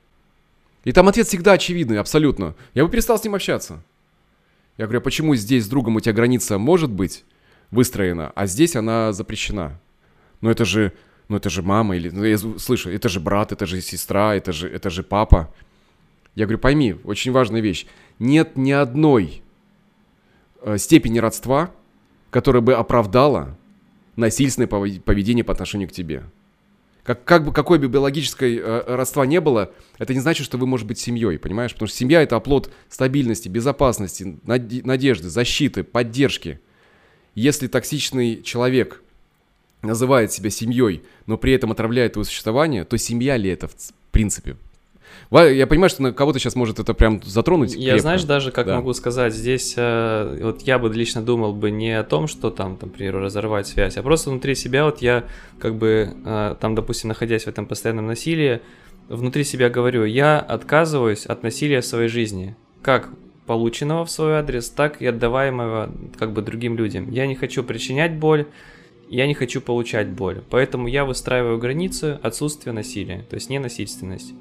[0.83, 2.55] И там ответ всегда очевидный, абсолютно.
[2.73, 3.83] Я бы перестал с ним общаться.
[4.77, 7.25] Я говорю, а почему здесь с другом у тебя граница может быть
[7.71, 9.79] выстроена, а здесь она запрещена?
[10.39, 10.93] Ну это же,
[11.29, 14.51] ну это же мама, или, ну я слышу, это же брат, это же сестра, это
[14.51, 15.53] же, это же папа.
[16.35, 17.85] Я говорю, пойми, очень важная вещь.
[18.17, 19.43] Нет ни одной
[20.61, 21.71] э, степени родства,
[22.31, 23.57] которая бы оправдала
[24.15, 26.23] насильственное поведение по отношению к тебе.
[27.03, 30.65] Как, как бы какой бы биологической э, родства не было, это не значит, что вы
[30.65, 31.73] можете быть семьей, понимаешь?
[31.73, 36.59] Потому что семья это оплот стабильности, безопасности, надежды, защиты, поддержки.
[37.35, 39.03] Если токсичный человек
[39.81, 43.73] называет себя семьей, но при этом отравляет его существование, то семья ли это в
[44.11, 44.57] принципе?
[45.31, 47.75] Я понимаю, что на кого-то сейчас может это прям затронуть.
[47.75, 48.01] Я крепко.
[48.01, 48.77] знаешь, даже как да.
[48.77, 52.77] могу сказать, здесь э, вот я бы лично думал бы не о том, что там,
[52.81, 55.25] например, разорвать связь, а просто внутри себя вот я
[55.59, 58.61] как бы э, там, допустим, находясь в этом постоянном насилии,
[59.07, 63.09] внутри себя говорю, я отказываюсь от насилия в своей жизни, как
[63.45, 67.09] полученного в свой адрес, так и отдаваемого как бы другим людям.
[67.11, 68.47] Я не хочу причинять боль,
[69.09, 70.41] я не хочу получать боль.
[70.49, 74.33] Поэтому я выстраиваю границу отсутствия насилия, то есть ненасильственность.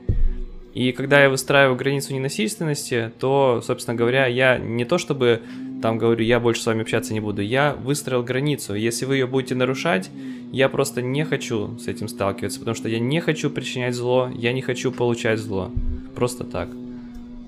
[0.75, 5.43] И когда я выстраиваю границу ненасильственности, то, собственно говоря, я не то чтобы
[5.83, 8.75] там говорю, я больше с вами общаться не буду, я выстроил границу.
[8.75, 10.11] Если вы ее будете нарушать,
[10.53, 14.53] я просто не хочу с этим сталкиваться, потому что я не хочу причинять зло, я
[14.53, 15.71] не хочу получать зло.
[16.15, 16.69] Просто так.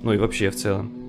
[0.02, 0.99] Ну и вообще в целом.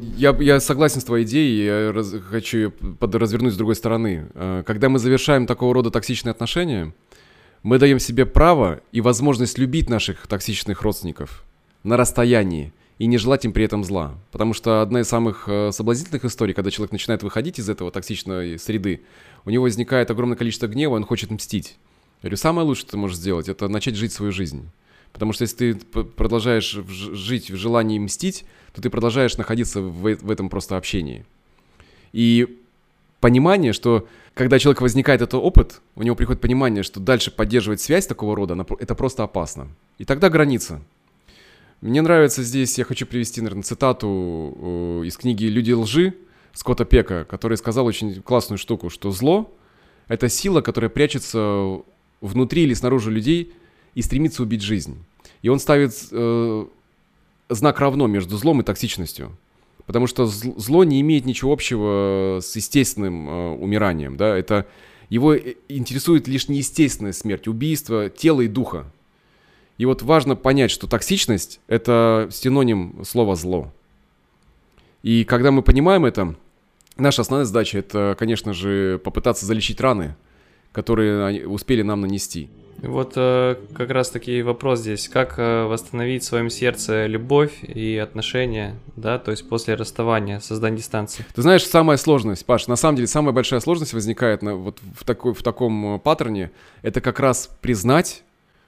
[0.00, 4.28] Я, я согласен с твоей идеей, я раз, хочу ее развернуть с другой стороны.
[4.34, 6.94] Э, когда мы завершаем такого рода токсичные отношения,
[7.62, 11.44] мы даем себе право и возможность любить наших токсичных родственников
[11.82, 14.14] на расстоянии и не желать им при этом зла.
[14.30, 18.58] Потому что одна из самых э, соблазнительных историй, когда человек начинает выходить из этого токсичной
[18.58, 19.02] среды,
[19.44, 21.76] у него возникает огромное количество гнева, он хочет мстить.
[22.22, 24.68] Я говорю, самое лучшее, что ты можешь сделать, это начать жить свою жизнь.
[25.12, 30.30] Потому что если ты продолжаешь жить в желании мстить, то ты продолжаешь находиться в, в
[30.30, 31.24] этом просто общении.
[32.12, 32.58] И
[33.20, 38.06] понимание, что когда человек возникает этот опыт, у него приходит понимание, что дальше поддерживать связь
[38.06, 39.68] такого рода, это просто опасно.
[39.98, 40.80] И тогда граница.
[41.80, 46.14] Мне нравится здесь, я хочу привести, наверное, цитату э, из книги «Люди лжи»
[46.52, 49.52] Скотта Пека, который сказал очень классную штуку, что зло—
[50.08, 51.80] это сила, которая прячется
[52.20, 53.52] внутри или снаружи людей
[53.94, 55.04] и стремится убить жизнь.
[55.42, 56.66] И он ставит э,
[57.48, 59.36] знак равно между злом и токсичностью.
[59.86, 64.16] Потому что зло не имеет ничего общего с естественным э, умиранием.
[64.16, 64.36] Да?
[64.36, 64.66] Это,
[65.08, 68.84] его э, интересует лишь неестественная смерть, убийство тела и духа.
[69.78, 73.72] И вот важно понять, что токсичность– это синоним слова «зло».
[75.02, 76.34] И когда мы понимаем это,
[76.96, 80.16] наша основная задача– это, конечно же, попытаться залечить раны,
[80.72, 82.50] которые успели нам нанести.
[82.80, 87.96] Вот э, как раз таки вопрос здесь, как э, восстановить в своем сердце любовь и
[87.96, 91.24] отношения, да, то есть после расставания, создания дистанции.
[91.34, 95.04] Ты знаешь, самая сложность, Паш, на самом деле самая большая сложность возникает на, вот в,
[95.04, 96.52] такой, в таком э, паттерне,
[96.82, 98.22] это как раз признать,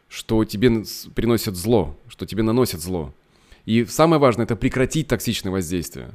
[0.09, 0.83] что тебе
[1.15, 3.15] приносят зло, что тебе наносят зло.
[3.65, 6.11] И самое важное, это прекратить токсичное воздействие.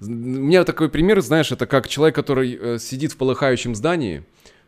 [0.00, 4.24] У меня такой пример, знаешь, это как человек, который э, сидит в полыхающем здании,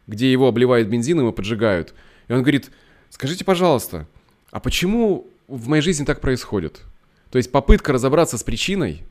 [0.06, 1.94] где его обливают бензином и поджигают–
[2.30, 2.70] и он говорит,
[3.08, 4.06] скажите, пожалуйста,
[4.52, 6.82] а почему в моей жизни так происходит?
[7.32, 9.02] То есть попытка разобраться с причиной,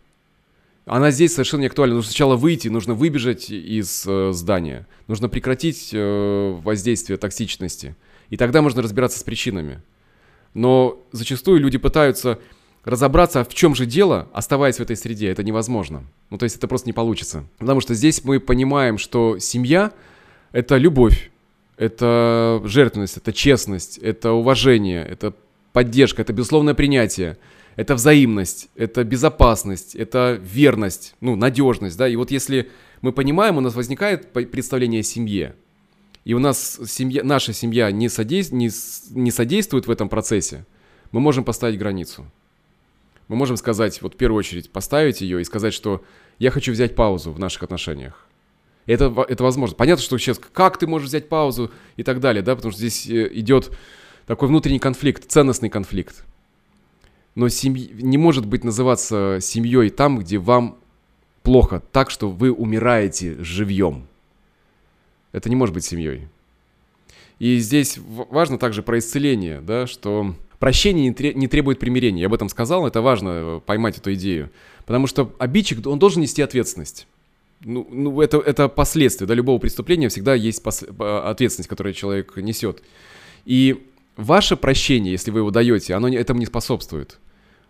[0.86, 1.95] она здесь совершенно не актуальна.
[1.95, 7.97] Нужно сначала выйти, нужно выбежать из э, здания, нужно прекратить э, воздействие токсичности.
[8.30, 9.82] И тогда можно разбираться с причинами.
[10.53, 12.39] Но зачастую люди пытаются
[12.86, 15.30] разобраться, в чем же дело, оставаясь в этой среде.
[15.30, 16.05] Это невозможно.
[16.30, 17.43] Ну, то есть это просто не получится.
[17.57, 19.91] Потому что здесь мы понимаем, что семья—
[20.53, 21.30] это любовь,
[21.80, 25.34] это жертвенность, это честность, это уважение, это
[25.71, 27.38] поддержка, это безусловное принятие,
[27.77, 32.69] это взаимность, это безопасность, это верность, ну, надежность, да, и вот если
[33.01, 35.55] мы понимаем, у нас возникает представление о семье,
[36.25, 38.69] и у нас семья, наша семья не, содейств, не,
[39.11, 40.65] не содействует в этом процессе,
[41.13, 42.30] мы можем поставить границу.
[43.30, 46.03] Мы можем сказать, вот в первую очередь, поставить ее и сказать, что
[46.39, 48.25] я хочу взять паузу в наших отношениях.
[48.89, 49.75] Это, это возможно.
[49.75, 53.07] Понятно, что сейчас как ты можешь взять паузу и так далее, да, потому что здесь
[53.07, 53.71] э, идет
[54.25, 56.25] такой внутренний конфликт, ценностный конфликт.
[57.35, 60.79] Но семья не может быть называться семьей там, где вам
[61.43, 64.07] плохо, так что вы умираете живьем.
[65.33, 66.27] Это не может быть семьей.
[67.37, 72.21] И здесь важно также про исцеление, да, что прощение не требует примирения.
[72.21, 74.49] Я об этом сказал, это важно э, поймать эту идею.
[74.87, 77.05] Потому что обидчик, он должен нести ответственность
[77.62, 80.84] ну, ну это, это последствия, да, любого преступления всегда есть пос...
[80.84, 82.82] ответственность, которую человек несет.
[83.45, 87.20] И ваше прощение, если вы его даете, оно этому не способствует.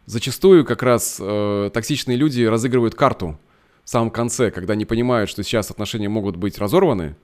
[0.06, 3.40] Зачастую как раз э, токсичные люди разыгрывают карту
[3.84, 7.16] в самом конце, когда они понимают, что сейчас отношения могут быть разорваны,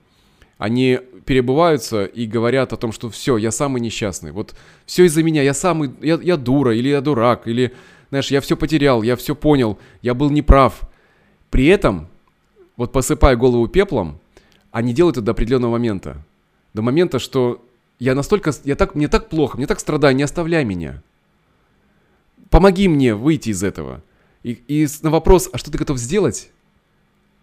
[0.58, 4.54] они перебываются и говорят о том, что все, я самый несчастный, вот
[4.86, 7.72] все из-за меня, я самый, я, я дура, или я дурак, или,
[8.08, 10.80] знаешь, я все потерял, я все понял, я был неправ.
[11.50, 12.08] При этом
[12.76, 14.18] вот посыпая голову пеплом,
[14.70, 16.22] они делают это до определенного момента.
[16.74, 17.64] До момента, что
[17.98, 21.02] я настолько, я так, мне так плохо, мне так страдаю, не оставляй меня.
[22.50, 24.02] Помоги мне выйти из этого.
[24.42, 26.50] И, и на вопрос, а что ты готов сделать,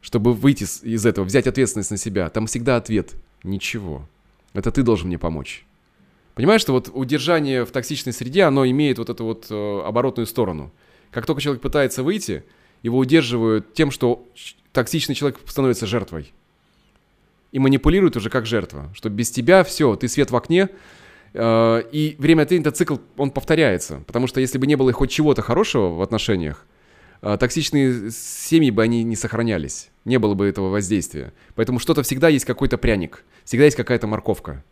[0.02, 3.14] чтобы выйти из этого, взять ответственность на себя, там всегда ответ–
[3.44, 4.08] ничего.
[4.54, 5.66] Это ты должен мне помочь.
[6.36, 10.72] Понимаешь, что вот удержание в токсичной среде, оно имеет вот эту вот э, оборотную сторону.
[11.12, 12.44] Как только человек пытается выйти,
[12.84, 14.28] его удерживают тем, что
[14.74, 16.34] токсичный человек становится жертвой.
[17.52, 18.92] И манипулирует уже как жертва.
[18.94, 20.70] Что без тебя все, ты свет в окне,
[21.34, 24.04] э, и время от времени этот цикл, он повторяется.
[24.06, 26.66] Потому что если бы не было хоть чего-то хорошего в отношениях,
[27.22, 29.90] э, токсичные семьи бы они не сохранялись.
[30.04, 31.32] Не было бы этого воздействия.
[31.56, 34.64] Поэтому что-то всегда есть какой-то пряник, всегда есть какая-то морковка,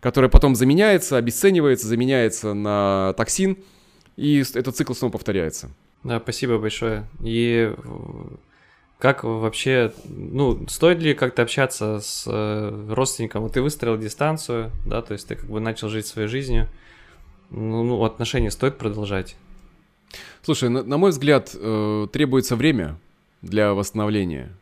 [0.00, 3.56] которая потом заменяется, обесценивается, заменяется на токсин,
[4.16, 5.70] и этот цикл снова повторяется.
[6.02, 7.06] Да, спасибо большое.
[7.22, 7.74] И
[9.00, 13.42] как вообще, ну, стоит ли как-то общаться с э, родственником?
[13.42, 16.68] Вот ты выстроил дистанцию, да, то есть ты как бы начал жить своей жизнью.
[17.48, 19.36] Ну, ну отношения стоит продолжать?
[20.42, 22.98] Слушай, на, на мой взгляд, э, требуется время
[23.40, 24.52] для восстановления.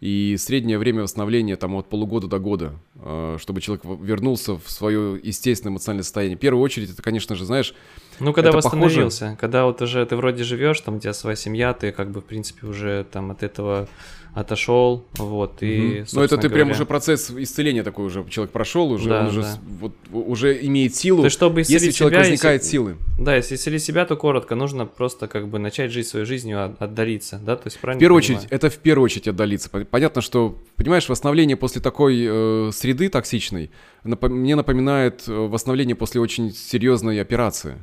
[0.00, 5.18] И среднее время восстановления там от полугода до года, э, чтобы человек вернулся в свое
[5.22, 6.36] естественное эмоциональное состояние.
[6.36, 7.74] В первую очередь, это, конечно же, знаешь,
[8.20, 9.38] ну, когда это восстановился, похоже...
[9.40, 12.24] когда вот уже ты вроде живешь, там у тебя своя семья, ты как бы, в
[12.24, 13.88] принципе, уже там от этого
[14.36, 16.64] отошел, вот, и, Ну, это ты говоря...
[16.64, 19.58] прям уже процесс исцеления такой уже человек прошел, уже да, он уже, да.
[19.80, 21.22] вот, уже имеет силу.
[21.22, 22.70] То есть, чтобы если человек себя, возникает если...
[22.70, 22.96] силы.
[23.18, 27.40] Да, если исцелить себя, то коротко, нужно просто как бы начать жить своей жизнью, отдалиться,
[27.42, 28.40] да, то есть правильно В первую понимаю?
[28.40, 29.70] очередь, это в первую очередь отдалиться.
[29.70, 33.70] Понятно, что, понимаешь, восстановление после такой э, среды токсичной
[34.04, 37.76] напом- мне напоминает э, восстановление после очень серьезной операции.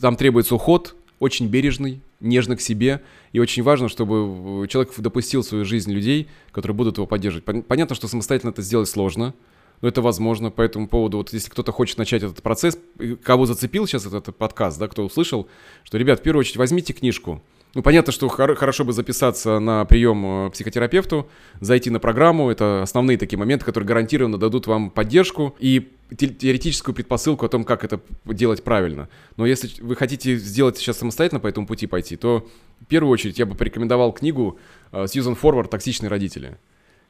[0.00, 3.02] Там требуется уход, очень бережный, нежно к себе.
[3.32, 7.66] И очень важно, чтобы человек допустил в свою жизнь людей, которые будут его поддерживать.
[7.66, 9.34] Понятно, что самостоятельно это сделать сложно,
[9.80, 10.50] но это возможно.
[10.50, 12.78] По этому поводу, вот если кто-то хочет начать этот процесс,
[13.22, 15.48] кого зацепил сейчас этот подкаст, да, кто услышал,
[15.82, 17.42] что, ребят, в первую очередь возьмите книжку,
[17.74, 21.28] ну, понятно, что хор- хорошо бы записаться на прием психотерапевту,
[21.60, 22.48] зайти на программу.
[22.48, 27.84] Это основные такие моменты, которые гарантированно дадут вам поддержку и теоретическую предпосылку о том, как
[27.84, 29.08] это делать правильно.
[29.36, 32.48] Но если вы хотите сделать сейчас самостоятельно по этому пути пойти, то
[32.80, 34.58] в первую очередь я бы порекомендовал книгу
[34.92, 36.58] Сьюзан Форвард «Токсичные родители»,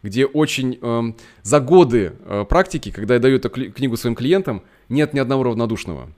[0.03, 1.03] где очень э,
[1.43, 6.11] за годы э, практики, когда я даю эту книгу своим клиентам, нет ни одного равнодушного.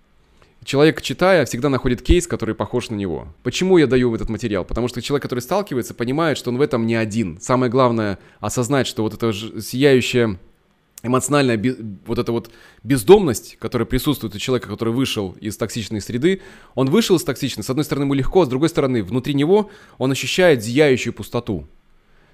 [0.65, 3.29] Человек, читая, всегда находит кейс, который похож на него.
[3.45, 4.65] Почему я даю этот материал?
[4.65, 7.39] Потому что человек, который сталкивается, понимает, что он в этом не один.
[7.41, 10.39] Самое главное осознать, что вот эта сияющая
[11.03, 11.61] эмоциональная
[12.07, 12.51] вот эта вот
[12.83, 16.43] бездомность, которая присутствует у человека, который вышел из токсичной среды,
[16.75, 20.13] он вышел из токсичной, с одной стороны ему легко, с другой стороны внутри него он
[20.13, 21.67] ощущает зияющую пустоту,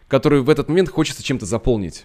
[0.08, 2.04] которую в этот момент хочется чем-то заполнить.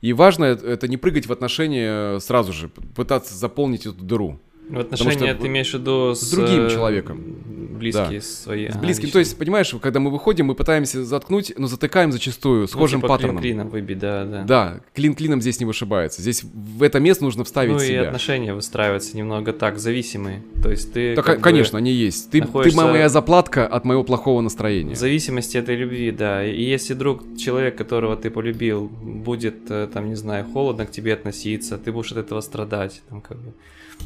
[0.00, 4.38] И важно это не прыгать в отношения сразу же, пытаться заполнить эту дыру.
[4.68, 7.63] В отношения ты имеешь в виду с, с другим человеком.
[7.78, 8.26] Близкие да.
[8.26, 8.68] свои.
[8.68, 9.04] С близким.
[9.04, 13.06] Ага, То есть, понимаешь, когда мы выходим, мы пытаемся заткнуть, но затыкаем зачастую схожим ну,
[13.06, 13.38] типа паттерном.
[13.38, 14.42] Клин клином выбить, да, да.
[14.42, 16.22] Да, клин клином здесь не вышибается.
[16.22, 18.02] Здесь в это место нужно вставить ну, себя.
[18.02, 20.42] И отношения выстраиваются немного так, зависимые.
[20.62, 21.14] То есть ты.
[21.14, 22.30] Так, конечно, они есть.
[22.30, 22.78] Ты, находишься...
[22.78, 24.94] ты моя заплатка от моего плохого настроения.
[24.94, 26.44] В зависимости этой любви, да.
[26.44, 31.14] И если друг, человек, которого ты полюбил, будет, э, там, не знаю, холодно к тебе
[31.14, 33.52] относиться, ты будешь от этого страдать, там, как бы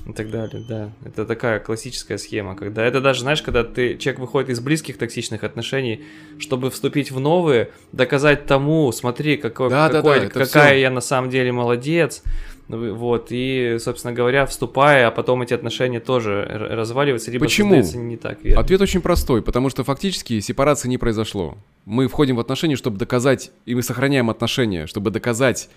[0.09, 0.91] и так далее, да.
[1.05, 5.45] Это такая классическая схема, когда это даже, знаешь, когда ты, человек выходит из близких токсичных
[5.45, 6.05] отношений,
[6.39, 10.81] чтобы вступить в новые, доказать тому, смотри, какой, да, какой, да, да, какая все.
[10.81, 12.23] я на самом деле молодец,
[12.69, 17.83] вот, и, собственно говоря, вступая, а потом эти отношения тоже разваливаются, либо Почему?
[17.83, 18.61] не так верно.
[18.61, 21.57] Ответ очень простой, потому что фактически сепарации не произошло.
[21.85, 25.71] Мы входим в отношения, чтобы доказать, и мы сохраняем отношения, чтобы доказать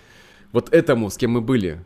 [0.52, 1.82] вот этому, с кем мы были,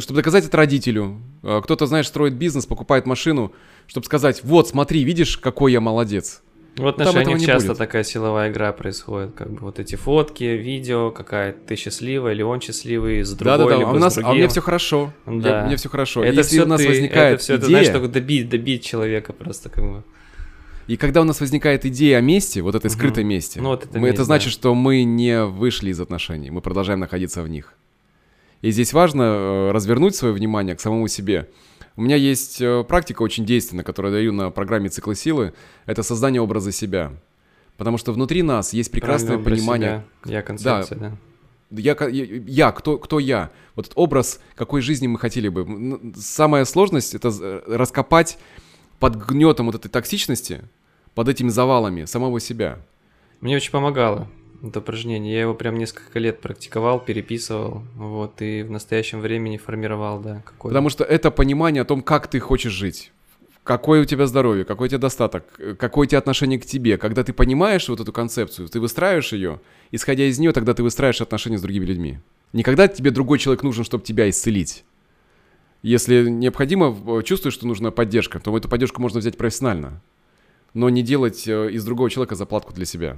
[0.00, 1.20] чтобы доказать это родителю.
[1.42, 3.52] Э, кто-то, знаешь, строит бизнес, покупает машину,
[3.86, 6.42] чтобы сказать, вот, смотри, видишь, какой я молодец.
[6.76, 7.78] В отношениях часто будет.
[7.78, 12.60] такая силовая игра происходит, как бы вот эти фотки, видео, какая ты счастливая или он
[12.60, 13.90] счастливый, с другой, да, да, да.
[13.90, 15.60] а у нас, а у меня все хорошо, да.
[15.60, 16.22] я, меня все хорошо.
[16.22, 18.84] Это Если все у нас ты, возникает это все, идея, это, знаешь, только добить, добить
[18.84, 20.04] человека просто как бы.
[20.86, 23.30] И когда у нас возникает идея о месте, вот этой скрытой угу.
[23.30, 24.52] месте, ну, вот это, мы, месть, это значит, да.
[24.52, 27.74] что мы не вышли из отношений, мы продолжаем находиться в них.
[28.60, 31.48] И здесь важно э, развернуть свое внимание к самому себе.
[31.96, 35.54] У меня есть э, практика очень действенная, которую я даю на программе «Циклы силы».
[35.86, 37.12] Это создание образа себя.
[37.76, 40.04] Потому что внутри нас есть прекрасное понимание...
[40.24, 40.36] Себя.
[40.36, 41.10] Я концепция, да.
[41.10, 41.16] да.
[41.70, 43.50] Я, я, я кто, кто я?
[43.76, 46.12] Вот этот образ, какой жизни мы хотели бы.
[46.16, 48.38] Самая сложность— это раскопать
[48.98, 50.62] под гнетом вот этой токсичности,
[51.14, 52.80] под этими завалами самого себя.
[53.40, 54.28] Мне очень помогало
[54.62, 55.34] это упражнение.
[55.34, 60.42] Я его прям несколько лет практиковал, переписывал, вот, и в настоящем времени формировал, да.
[60.44, 63.12] Какой Потому что это понимание о том, как ты хочешь жить.
[63.62, 65.44] Какое у тебя здоровье, какой у тебя достаток,
[65.78, 66.96] какое у тебя отношение к тебе.
[66.96, 71.20] Когда ты понимаешь вот эту концепцию, ты выстраиваешь ее, исходя из нее, тогда ты выстраиваешь
[71.20, 72.18] отношения с другими людьми.
[72.54, 74.84] Никогда тебе другой человек нужен, чтобы тебя исцелить.
[75.82, 80.00] Если необходимо, чувствуешь, что нужна поддержка, то эту поддержку можно взять профессионально.
[80.74, 83.16] Но не делать э, из другого человека заплатку для себя.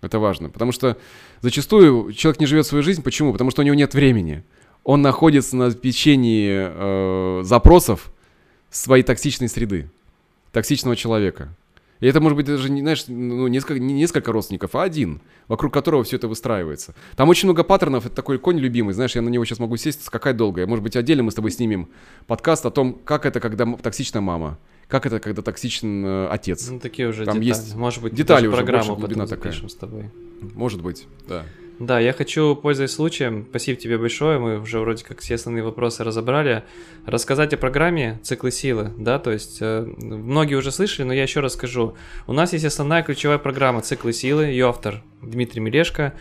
[0.00, 0.96] Это важно, потому что
[1.40, 3.02] зачастую человек не живет свою жизнь.
[3.02, 3.32] Почему?
[3.32, 4.44] Потому что у него нет времени.
[4.84, 8.12] Он находится на печенье э, запросов
[8.70, 9.90] своей токсичной среды,
[10.52, 11.54] токсичного человека.
[12.00, 15.72] И это может быть даже, не, знаешь, ну, несколько, не несколько родственников, а один, вокруг
[15.72, 16.94] которого все это выстраивается.
[17.16, 20.04] Там очень много паттернов, это такой конь любимый, знаешь, я на него сейчас могу сесть,
[20.04, 20.66] скакать долго.
[20.66, 21.88] Может быть, отдельно мы с тобой снимем
[22.26, 26.68] подкаст о том, как это, когда токсичная мама, как это, когда токсичен э, отец?
[26.70, 27.48] Ну, такие уже Там детали.
[27.64, 29.52] есть Может быть, детали уже, программу глубина такая.
[29.52, 30.10] с тобой.
[30.54, 31.44] Может быть, да.
[31.78, 36.04] Да, я хочу, пользуясь случаем, спасибо тебе большое, мы уже вроде как все основные вопросы
[36.04, 36.64] разобрали,
[37.04, 41.40] рассказать о программе «Циклы силы», да, то есть э, многие уже слышали, но я еще
[41.40, 41.94] раз скажу.
[42.26, 46.12] У нас есть основная ключевая программа «Циклы силы», ее автор Дмитрий Мелешко.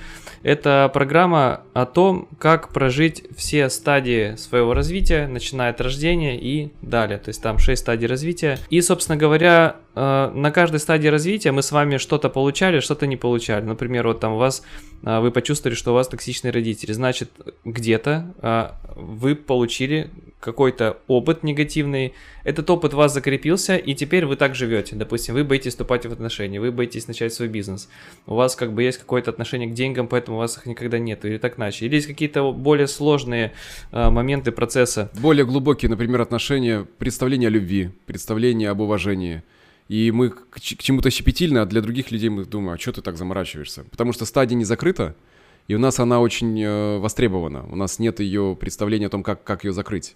[0.43, 7.17] Это программа о том, как прожить все стадии своего развития, начиная от рождения и далее.
[7.17, 8.57] То есть там 6 стадий развития.
[8.69, 13.17] И, собственно говоря, э, на каждой стадии развития мы с вами что-то получали, что-то не
[13.17, 13.63] получали.
[13.63, 14.63] Например, вот там у вас
[15.03, 16.91] э, вы почувствовали, что у вас токсичные родители.
[16.91, 17.31] Значит,
[17.63, 20.09] где-то э, вы получили
[20.45, 24.95] какой-то опыт негативный, этот опыт у вас закрепился, и теперь вы так живете.
[24.95, 27.89] Допустим, вы боитесь вступать в отношения, вы боитесь начать свой бизнес.
[28.27, 31.25] У вас как бы есть какое-то отношение к деньгам, поэтому у вас их никогда нет,
[31.25, 31.87] или так иначе.
[31.87, 33.53] Или есть какие-то более сложные
[33.91, 35.09] э, моменты процесса.
[35.19, 39.43] Более глубокие, например, отношения, представление о любви, представление об уважении.
[39.87, 43.17] И мы к, чему-то щепетильно, а для других людей мы думаем, а что ты так
[43.17, 43.83] заморачиваешься?
[43.91, 45.15] Потому что стадия не закрыта,
[45.67, 47.65] и у нас она очень э, востребована.
[47.71, 50.15] У нас нет ее представления о том, как, как ее закрыть.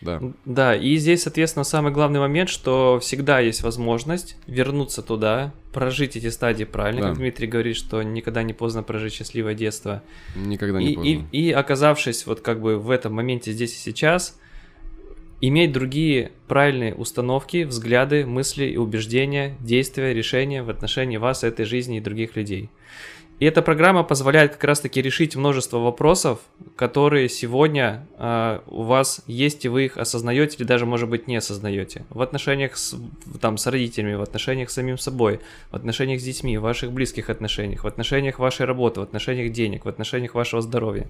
[0.00, 0.20] Да.
[0.44, 6.30] Да, и здесь, соответственно, самый главный момент, что всегда есть возможность вернуться туда, прожить эти
[6.30, 7.08] стадии правильно, да.
[7.08, 10.02] как Дмитрий говорит, что никогда не поздно прожить счастливое детство.
[10.36, 11.28] Никогда не и, поздно.
[11.32, 14.38] И, и оказавшись вот как бы в этом моменте здесь и сейчас,
[15.40, 21.98] иметь другие правильные установки, взгляды, мысли и убеждения, действия, решения в отношении вас, этой жизни
[21.98, 22.70] и других людей.
[23.38, 26.40] И эта программа позволяет как раз-таки решить множество вопросов,
[26.74, 31.36] которые сегодня э, у вас есть, и вы их осознаете, или даже, может быть, не
[31.36, 32.04] осознаете.
[32.10, 32.96] В отношениях с,
[33.40, 35.38] там, с родителями, в отношениях с самим собой,
[35.70, 39.84] в отношениях с детьми, в ваших близких отношениях, в отношениях вашей работы, в отношениях денег,
[39.84, 41.06] в отношениях вашего здоровья.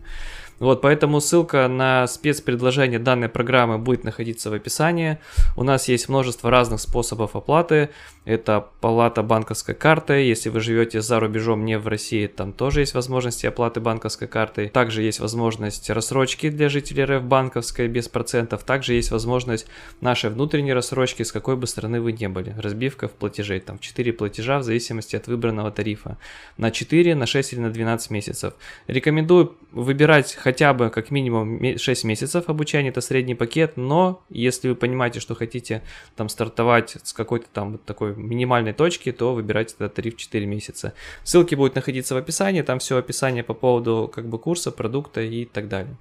[0.59, 5.19] Вот, поэтому ссылка на спецпредложение данной программы будет находиться в описании.
[5.57, 7.91] У нас есть множество разных способов оплаты.
[8.25, 10.27] Это палата банковской картой.
[10.27, 14.69] Если вы живете за рубежом, не в России, там тоже есть возможности оплаты банковской картой.
[14.69, 18.65] Также есть возможность рассрочки для жителей РФ банковской без процентов.
[18.65, 19.67] Также есть возможность
[20.01, 22.55] нашей внутренней рассрочки, с какой бы стороны вы не были.
[22.59, 23.61] Разбивка в платежей.
[23.61, 26.19] Там 4 платежа в зависимости от выбранного тарифа.
[26.57, 28.55] На 4, на 6 или на 12 месяцев.
[28.87, 34.75] Рекомендую выбирать хотя бы как минимум 6 месяцев обучения, это средний пакет, но если вы
[34.75, 35.83] понимаете, что хотите
[36.17, 40.95] там стартовать с какой-то там такой минимальной точки, то выбирайте этот тариф 4 месяца.
[41.25, 45.45] Ссылки будут находиться в описании, там все описание по поводу как бы курса, продукта и
[45.45, 45.95] так далее.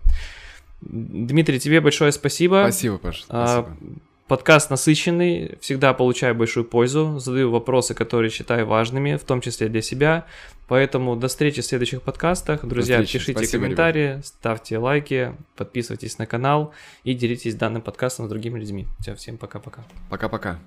[0.82, 2.62] Дмитрий, тебе большое спасибо.
[2.64, 3.26] Спасибо, Паша.
[3.30, 4.00] А, спасибо.
[4.28, 9.82] Подкаст насыщенный, всегда получаю большую пользу, задаю вопросы, которые считаю важными, в том числе для
[9.82, 10.26] себя.
[10.68, 12.66] Поэтому до встречи в следующих подкастах.
[12.66, 14.26] Друзья, пишите Спасибо, комментарии, ребят.
[14.26, 16.74] ставьте лайки, подписывайтесь на канал
[17.06, 18.86] и делитесь данным подкастом с другими людьми.
[19.00, 19.86] Все, всем пока-пока.
[20.10, 20.60] Пока-пока.